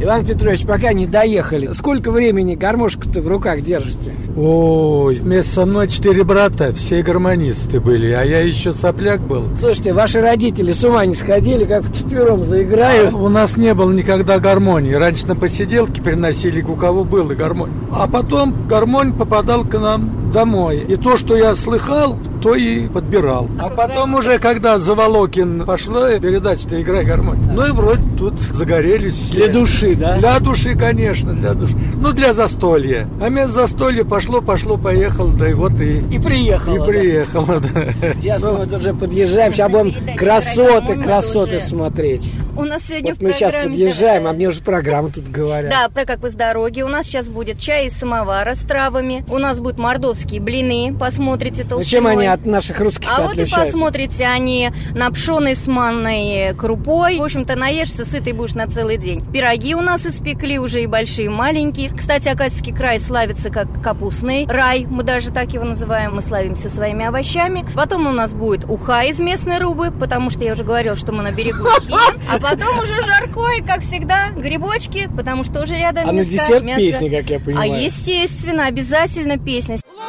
Иван 0.00 0.24
Петрович, 0.24 0.64
пока 0.64 0.92
не 0.92 1.06
доехали, 1.08 1.72
сколько 1.72 2.12
времени 2.12 2.54
гармошку-то 2.54 3.20
в 3.20 3.26
руках 3.26 3.62
держите? 3.62 4.12
Ой, 4.36 5.16
вместе 5.16 5.50
со 5.50 5.66
мной 5.66 5.88
четыре 5.88 6.22
брата, 6.22 6.72
все 6.72 7.02
гармонисты 7.02 7.80
были, 7.80 8.12
а 8.12 8.22
я 8.22 8.38
еще 8.38 8.72
сопляк 8.72 9.20
был. 9.20 9.46
Слушайте, 9.58 9.92
ваши 9.92 10.20
родители 10.20 10.70
с 10.70 10.84
ума 10.84 11.04
не 11.04 11.14
сходили, 11.14 11.64
как 11.64 11.82
в 11.82 11.92
четвером 11.92 12.44
заиграют? 12.44 13.12
У 13.12 13.28
нас 13.28 13.56
не 13.56 13.74
было 13.74 13.90
никогда 13.90 14.38
гармонии. 14.38 14.92
Раньше 14.94 15.26
на 15.26 15.34
посиделки 15.34 15.98
переносили, 16.00 16.62
у 16.62 16.76
кого 16.76 17.02
было 17.02 17.34
гармонь. 17.34 17.72
А 17.90 18.06
потом 18.06 18.54
гармонь 18.68 19.12
попадал 19.12 19.64
к 19.64 19.76
нам 19.76 20.30
домой. 20.30 20.84
И 20.88 20.94
то, 20.94 21.16
что 21.16 21.36
я 21.36 21.56
слыхал, 21.56 22.16
то 22.40 22.54
и 22.54 22.88
подбирал. 22.88 23.48
А 23.58 23.68
потом 23.68 24.14
уже, 24.14 24.38
когда 24.38 24.78
Заволокин 24.78 25.64
пошла 25.64 26.10
передача-то 26.18 26.80
«Играй 26.80 27.04
гармонь», 27.04 27.38
ну 27.52 27.66
и 27.66 27.70
вроде 27.70 28.02
тут 28.16 28.40
загорелись 28.40 29.14
все. 29.14 29.34
Для 29.44 29.48
души, 29.48 29.94
да? 29.94 30.16
Для 30.18 30.40
души, 30.40 30.76
конечно, 30.76 31.34
для 31.34 31.54
души. 31.54 31.74
Ну, 32.00 32.12
для 32.12 32.34
застолья. 32.34 33.08
А 33.20 33.28
вместо 33.28 33.52
застолья 33.52 34.04
пошло, 34.04 34.40
пошло, 34.40 34.76
поехало, 34.76 35.32
да 35.32 35.48
и 35.48 35.54
вот 35.54 35.80
и... 35.80 35.98
И 36.10 36.18
приехало, 36.18 36.74
И 36.74 36.78
да. 36.78 36.84
приехало, 36.84 37.60
да. 37.60 37.86
Сейчас 38.20 38.42
мы 38.42 38.52
вот 38.52 38.72
уже 38.72 38.94
подъезжаем, 38.94 39.52
сейчас 39.52 39.70
будем 39.70 40.16
красоты, 40.16 40.96
красоты 40.96 41.58
смотреть. 41.58 42.30
У 42.58 42.64
нас 42.64 42.82
сегодня 42.88 43.10
Вот 43.10 43.20
в 43.20 43.22
мы 43.22 43.32
сейчас 43.32 43.54
подъезжаем, 43.54 44.26
а 44.26 44.32
мне 44.32 44.48
уже 44.48 44.60
программу 44.60 45.10
тут 45.10 45.28
говорят. 45.28 45.70
Да, 45.70 45.88
так 45.88 46.08
как 46.08 46.18
вы 46.18 46.28
с 46.28 46.34
дороги, 46.34 46.82
у 46.82 46.88
нас 46.88 47.06
сейчас 47.06 47.28
будет 47.28 47.60
чай 47.60 47.86
из 47.86 47.92
самовара 47.96 48.56
с 48.56 48.58
травами. 48.58 49.24
У 49.30 49.38
нас 49.38 49.60
будут 49.60 49.78
мордовские 49.78 50.40
блины, 50.40 50.92
посмотрите 50.98 51.62
толщиной. 51.62 51.78
Ну, 51.78 51.84
чем 51.84 52.06
они 52.08 52.26
от 52.26 52.44
наших 52.46 52.80
русских 52.80 53.08
А 53.08 53.22
вот 53.22 53.36
и 53.36 53.44
посмотрите, 53.48 54.26
они 54.26 54.72
на 54.92 55.08
пшеной 55.12 55.54
с 55.54 55.68
манной 55.68 56.52
крупой. 56.56 57.18
В 57.18 57.22
общем-то, 57.22 57.54
наешься, 57.54 58.04
сытый 58.04 58.32
будешь 58.32 58.54
на 58.54 58.66
целый 58.66 58.96
день. 58.96 59.24
Пироги 59.32 59.76
у 59.76 59.80
нас 59.80 60.04
испекли 60.04 60.58
уже 60.58 60.82
и 60.82 60.86
большие, 60.88 61.26
и 61.26 61.28
маленькие. 61.28 61.90
Кстати, 61.96 62.28
Акадский 62.28 62.74
край 62.74 62.98
славится 62.98 63.50
как 63.50 63.68
капустный 63.84 64.46
рай. 64.48 64.84
Мы 64.84 65.04
даже 65.04 65.30
так 65.30 65.52
его 65.52 65.62
называем. 65.62 66.16
Мы 66.16 66.22
славимся 66.22 66.68
своими 66.68 67.06
овощами. 67.06 67.64
Потом 67.76 68.08
у 68.08 68.10
нас 68.10 68.32
будет 68.32 68.64
уха 68.68 69.02
из 69.02 69.20
местной 69.20 69.58
рыбы, 69.58 69.92
потому 69.92 70.28
что 70.28 70.42
я 70.42 70.54
уже 70.54 70.64
говорила, 70.64 70.96
что 70.96 71.12
мы 71.12 71.22
на 71.22 71.30
берегу 71.30 71.64
реки. 71.80 71.94
А 72.28 72.47
потом 72.50 72.78
уже 72.80 73.00
жаркое, 73.02 73.62
как 73.66 73.82
всегда, 73.82 74.30
грибочки, 74.30 75.08
потому 75.16 75.44
что 75.44 75.62
уже 75.62 75.76
рядом 75.76 76.08
А 76.08 76.12
на 76.12 76.18
места, 76.18 76.32
десерт 76.32 76.62
мясо. 76.64 76.80
песни, 76.80 77.08
как 77.08 77.30
я 77.30 77.40
понимаю. 77.40 77.72
А 77.72 77.76
естественно, 77.76 78.66
обязательно 78.66 79.38
песня. 79.38 79.78
Ну 79.86 80.00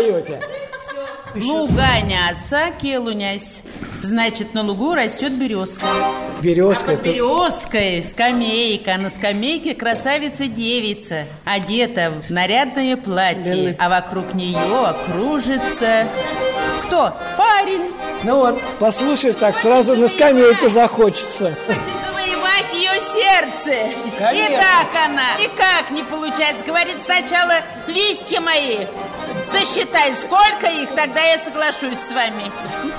даете. 0.00 0.40
Луганяса, 1.34 2.72
келунясь. 2.80 3.60
Значит, 4.02 4.54
на 4.54 4.62
лугу 4.62 4.94
растет 4.94 5.32
березка. 5.32 5.86
Березка. 6.40 6.92
А 6.92 6.96
под 6.96 7.04
березкой 7.04 8.02
скамейка. 8.02 8.96
На 8.96 9.10
скамейке 9.10 9.74
красавица-девица, 9.74 11.26
одета 11.44 12.12
в 12.26 12.30
нарядное 12.30 12.96
платье, 12.96 13.76
а 13.78 13.88
вокруг 13.88 14.34
нее 14.34 14.96
кружится... 15.06 16.08
Кто? 16.84 17.14
Парень. 17.36 17.92
Ну 18.24 18.38
вот, 18.38 18.60
послушай 18.80 19.32
так, 19.32 19.56
сразу 19.56 19.94
на 19.94 20.08
скамейку 20.08 20.68
захочется. 20.70 21.54
завоевать 21.68 22.72
ее 22.74 23.00
сердце. 23.00 23.92
Конечно. 24.18 24.54
И 24.54 24.56
так 24.56 24.88
она 25.06 25.36
никак 25.38 25.90
не 25.92 26.02
получается. 26.02 26.64
Говорит 26.64 26.96
сначала 27.02 27.60
листья 27.86 28.40
мои. 28.40 28.78
Засчитай, 29.52 30.14
сколько 30.14 30.66
их, 30.66 30.90
тогда 30.94 31.20
я 31.20 31.38
соглашусь 31.38 31.98
с 31.98 32.10
вами. 32.12 32.50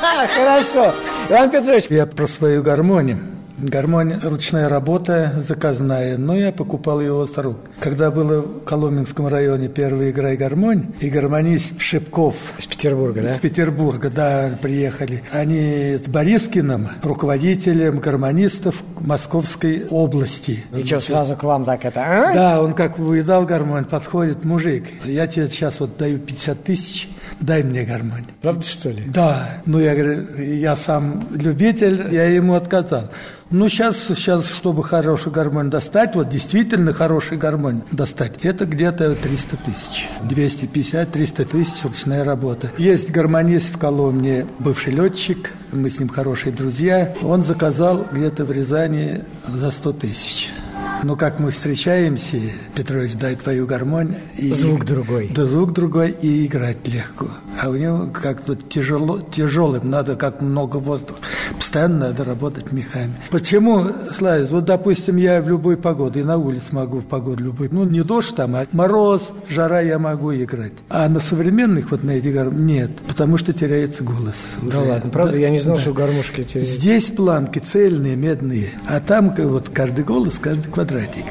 А, 0.01 0.27
хорошо. 0.27 0.93
Иван 1.29 1.49
Петрович. 1.49 1.85
Я 1.89 2.05
про 2.05 2.27
свою 2.27 2.61
гармонию. 2.61 3.30
Гармонь– 3.61 4.15
ручная 4.23 4.67
работа, 4.67 5.43
заказная, 5.47 6.17
но 6.17 6.35
я 6.35 6.51
покупал 6.51 6.99
его 6.99 7.27
с 7.27 7.37
рук. 7.37 7.57
Когда 7.79 8.09
было 8.09 8.41
в 8.41 8.63
Коломенском 8.63 9.27
районе 9.27 9.67
первая 9.67 10.09
игра 10.09 10.31
и 10.31 10.37
гармонь, 10.37 10.93
и 10.99 11.09
гармонист 11.09 11.79
Шипков 11.79 12.53
Из 12.57 12.65
Петербурга, 12.65 13.21
да? 13.21 13.33
из 13.33 13.39
Петербурга, 13.39 14.09
да, 14.09 14.57
приехали. 14.59 15.23
Они 15.31 15.95
с 16.03 16.07
Борискиным, 16.07 16.89
руководителем 17.03 17.99
гармонистов 17.99 18.81
Московской 18.99 19.85
области. 19.89 20.65
И 20.75 20.83
что, 20.83 20.99
сразу 20.99 21.35
к 21.35 21.43
вам 21.43 21.63
так 21.63 21.85
это, 21.85 22.01
а? 22.03 22.33
Да, 22.33 22.61
он 22.63 22.73
как 22.73 22.97
выедал 22.97 23.45
гармонь, 23.45 23.85
подходит 23.85 24.43
мужик. 24.43 24.85
Я 25.05 25.27
тебе 25.27 25.47
сейчас 25.49 25.79
вот 25.79 25.97
даю 25.97 26.17
50 26.17 26.63
тысяч, 26.63 27.09
дай 27.41 27.63
мне 27.63 27.83
гармонь. 27.83 28.25
Правда, 28.41 28.63
что 28.63 28.89
ли? 28.89 29.03
Да, 29.07 29.61
ну 29.65 29.79
я 29.79 29.95
говорю, 29.95 30.41
я 30.41 30.75
сам 30.75 31.27
любитель, 31.31 32.13
я 32.13 32.25
ему 32.25 32.53
отказал. 32.53 33.09
Ну 33.49 33.67
сейчас, 33.67 33.97
сейчас, 34.07 34.49
чтобы 34.49 34.81
хороший 34.81 35.31
гармонь 35.31 35.69
достать, 35.69 36.15
вот 36.15 36.29
действительно 36.29 36.93
хороший 36.93 37.37
гармонь 37.37 37.81
достать, 37.91 38.33
это 38.43 38.65
где-то 38.65 39.15
300 39.15 39.57
тысяч. 39.57 40.07
250-300 40.23 41.45
тысяч 41.45 41.83
ручная 41.83 42.23
работа. 42.23 42.71
Есть 42.77 43.11
гармонист 43.11 43.75
в 43.75 43.77
Коломне, 43.77 44.45
бывший 44.59 44.93
летчик, 44.93 45.51
мы 45.73 45.89
с 45.89 45.99
ним 45.99 46.07
хорошие 46.07 46.53
друзья. 46.53 47.13
Он 47.23 47.43
заказал 47.43 48.07
где-то 48.11 48.45
в 48.45 48.51
Рязани 48.51 49.23
за 49.47 49.71
100 49.71 49.93
тысяч. 49.93 50.49
Ну, 51.03 51.15
как 51.15 51.39
мы 51.39 51.49
встречаемся, 51.51 52.37
Петрович, 52.75 53.13
дай 53.13 53.35
твою 53.35 53.65
гармонь. 53.65 54.15
И, 54.37 54.51
Звук 54.51 54.85
другой. 54.85 55.29
Да, 55.33 55.45
звук 55.45 55.73
другой, 55.73 56.11
и 56.11 56.45
играть 56.45 56.87
легко. 56.87 57.27
А 57.59 57.69
у 57.69 57.75
него 57.75 58.07
как-то 58.11 58.55
тяжело, 58.55 59.19
тяжелым, 59.19 59.89
надо 59.89 60.15
как 60.15 60.41
много 60.41 60.77
воздуха. 60.77 61.19
Постоянно 61.55 62.07
надо 62.09 62.23
работать 62.23 62.71
мехами. 62.71 63.13
Почему, 63.29 63.87
Славец, 64.17 64.49
вот, 64.49 64.65
допустим, 64.65 65.17
я 65.17 65.41
в 65.41 65.47
любой 65.47 65.77
погоде, 65.77 66.21
и 66.21 66.23
на 66.23 66.37
улице 66.37 66.65
могу 66.71 66.99
в 66.99 67.05
погоду 67.05 67.43
любой, 67.43 67.69
ну, 67.71 67.83
не 67.83 68.03
дождь 68.03 68.35
там, 68.35 68.55
а 68.55 68.65
мороз, 68.71 69.31
жара 69.49 69.81
я 69.81 69.99
могу 69.99 70.33
играть. 70.33 70.73
А 70.89 71.07
на 71.09 71.19
современных 71.19 71.91
вот 71.91 72.03
на 72.03 72.11
этих 72.11 72.33
гармонях 72.33 72.61
нет, 72.61 72.91
потому 73.07 73.37
что 73.37 73.53
теряется 73.53 74.03
голос. 74.03 74.35
Да 74.61 74.79
ладно, 74.79 75.09
правда, 75.09 75.37
я 75.37 75.49
не 75.49 75.59
знал, 75.59 75.77
что 75.77 75.93
гармошки 75.93 76.41
эти... 76.41 76.63
Здесь 76.63 77.05
планки 77.05 77.59
цельные, 77.59 78.15
медные, 78.15 78.69
а 78.87 78.99
там 78.99 79.33
вот 79.35 79.69
каждый 79.69 80.03
голос, 80.03 80.35
каждый 80.39 80.69
квадратик. 80.69 81.25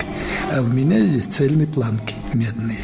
А 0.55 0.61
у 0.61 0.67
меня 0.67 1.01
здесь 1.01 1.25
цельные 1.25 1.67
планки 1.67 2.15
медные. 2.35 2.79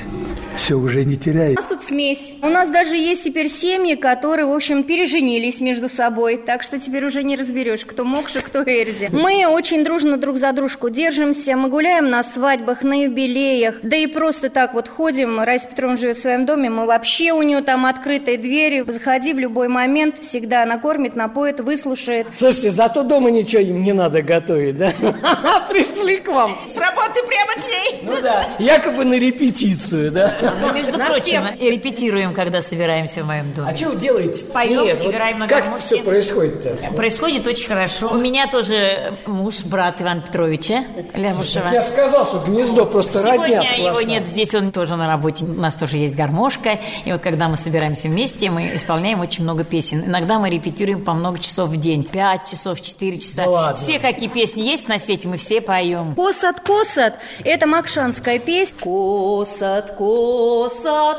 Все 0.56 0.74
уже 0.74 1.04
не 1.04 1.14
У 1.14 1.18
теряет. 1.18 1.56
нас 1.56 1.64
тут 1.66 1.82
смесь. 1.82 2.34
У 2.42 2.48
нас 2.48 2.68
даже 2.70 2.96
есть 2.96 3.24
теперь 3.24 3.48
семьи, 3.48 3.94
которые, 3.94 4.46
в 4.46 4.52
общем, 4.52 4.82
переженились 4.84 5.60
между 5.60 5.88
собой. 5.88 6.36
Так 6.38 6.62
что 6.62 6.78
теперь 6.80 7.04
уже 7.04 7.22
не 7.22 7.36
разберешь, 7.36 7.84
кто 7.84 8.04
Мокша, 8.04 8.40
кто 8.40 8.60
Эрзи. 8.62 9.08
Мы 9.12 9.46
очень 9.46 9.84
дружно 9.84 10.16
друг 10.16 10.36
за 10.38 10.52
дружку 10.52 10.88
держимся. 10.90 11.56
Мы 11.56 11.68
гуляем 11.68 12.10
на 12.10 12.22
свадьбах, 12.22 12.82
на 12.82 13.02
юбилеях. 13.04 13.76
Да 13.82 13.96
и 13.96 14.06
просто 14.06 14.50
так 14.50 14.74
вот 14.74 14.88
ходим. 14.88 15.40
Раиса 15.40 15.68
Петровна 15.68 15.96
живет 15.96 16.18
в 16.18 16.22
своем 16.22 16.46
доме. 16.46 16.70
Мы 16.70 16.86
вообще 16.86 17.32
у 17.32 17.42
нее 17.42 17.60
там 17.60 17.86
открытые 17.86 18.38
двери. 18.38 18.84
Заходи 18.86 19.32
в 19.32 19.38
любой 19.38 19.68
момент. 19.68 20.16
Всегда 20.28 20.64
накормит, 20.64 21.14
напоит, 21.16 21.60
выслушает. 21.60 22.26
Слушайте, 22.36 22.70
зато 22.70 23.02
дома 23.02 23.30
ничего 23.30 23.62
им 23.62 23.82
не 23.82 23.92
надо 23.92 24.22
готовить, 24.22 24.76
да? 24.78 24.92
Пришли 25.70 26.18
к 26.18 26.28
вам. 26.28 26.58
С 26.66 26.76
работы 26.76 27.20
прямо 27.26 27.52
к 27.54 27.68
ней. 27.68 28.00
Ну 28.02 28.12
да, 28.22 28.46
якобы 28.58 29.04
на 29.04 29.14
репетицию, 29.18 30.10
да? 30.10 30.34
Мы, 30.60 30.72
между 30.72 30.92
прочим, 30.92 31.46
и 31.58 31.70
репетируем, 31.70 32.34
когда 32.34 32.62
собираемся 32.62 33.22
в 33.22 33.26
моем 33.26 33.52
доме. 33.52 33.70
А 33.72 33.76
что 33.76 33.90
вы 33.90 33.96
делаете? 33.96 34.44
Поем, 34.46 34.84
Нет, 34.84 34.98
вот 34.98 35.10
играем 35.10 35.38
на 35.38 35.48
Как 35.48 35.78
все 35.78 36.02
происходит-то? 36.02 36.92
Происходит 36.94 37.46
очень 37.46 37.68
хорошо. 37.68 38.08
У 38.10 38.16
меня 38.16 38.46
тоже 38.48 39.14
муж, 39.26 39.60
брат 39.64 40.00
Ивана 40.00 40.22
Петровича 40.22 40.84
Лявушева. 41.14 41.68
Я 41.72 41.82
сказал, 41.82 42.26
что 42.26 42.38
гнездо 42.46 42.84
просто 42.84 43.22
родня 43.22 43.62
Сегодня 43.62 43.86
его 43.88 44.00
нет 44.00 44.26
здесь, 44.26 44.54
он 44.54 44.72
тоже 44.72 44.96
на 44.96 45.06
работе. 45.06 45.44
У 45.44 45.48
нас 45.48 45.74
тоже 45.74 45.98
есть 45.98 46.16
гармошка. 46.16 46.78
И 47.04 47.12
вот 47.12 47.20
когда 47.20 47.48
мы 47.48 47.56
собираемся 47.56 48.08
вместе, 48.08 48.50
мы 48.50 48.76
исполняем 48.76 49.20
очень 49.20 49.44
много 49.44 49.64
песен. 49.64 50.04
Иногда 50.04 50.38
мы 50.38 50.50
репетируем 50.50 51.04
по 51.04 51.12
много 51.12 51.38
часов 51.38 51.70
в 51.70 51.76
день. 51.76 52.04
Пять 52.04 52.48
часов, 52.50 52.80
четыре 52.80 53.18
часа. 53.18 53.44
Да 53.44 53.50
ладно. 53.50 53.76
Все, 53.76 53.98
какие 53.98 54.28
песни 54.28 54.62
есть 54.62 54.88
на 54.88 54.98
свете, 54.98 55.28
мы 55.28 55.36
все 55.36 55.60
поем. 55.60 56.14
Косат, 56.14 56.60
косат, 56.60 57.18
это 57.44 57.66
макшанская 57.66 58.38
песня. 58.38 58.76
Косат, 58.80 59.96
косат, 59.96 59.96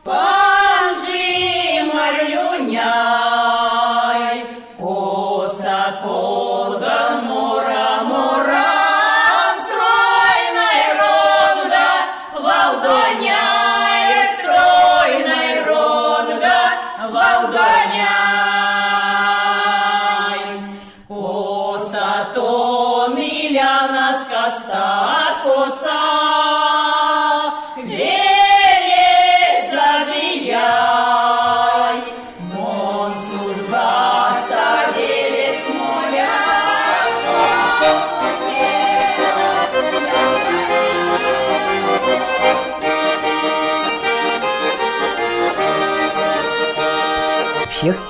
Панжи 0.03 1.31
марлюняй, 1.93 2.91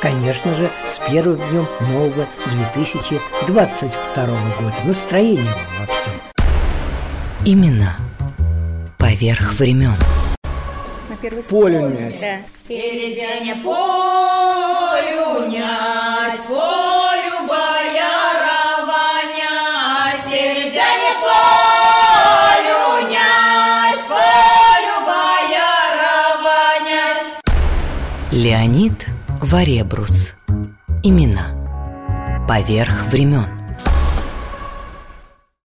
конечно 0.01 0.53
же, 0.55 0.69
с 0.89 0.99
первым 1.09 1.37
днем 1.37 1.67
нового 1.91 2.27
2022 2.73 4.25
года. 4.59 4.75
Настроение 4.83 5.45
вам 5.45 5.65
во 5.79 5.85
всем. 5.85 6.13
Имена 7.45 7.95
поверх 8.97 9.53
времен. 9.53 9.95
На 11.09 11.15
первый 11.21 11.43
Полюнясь. 11.43 12.19
Да. 12.19 12.39
Перезяне 12.67 13.55
полюнясь, 13.55 13.79
полю 16.47 17.47
полю. 17.47 17.81
Леонид 28.31 29.10
Варебрус. 29.51 30.35
Имена 31.03 31.47
поверх 32.47 33.07
времен. 33.11 33.60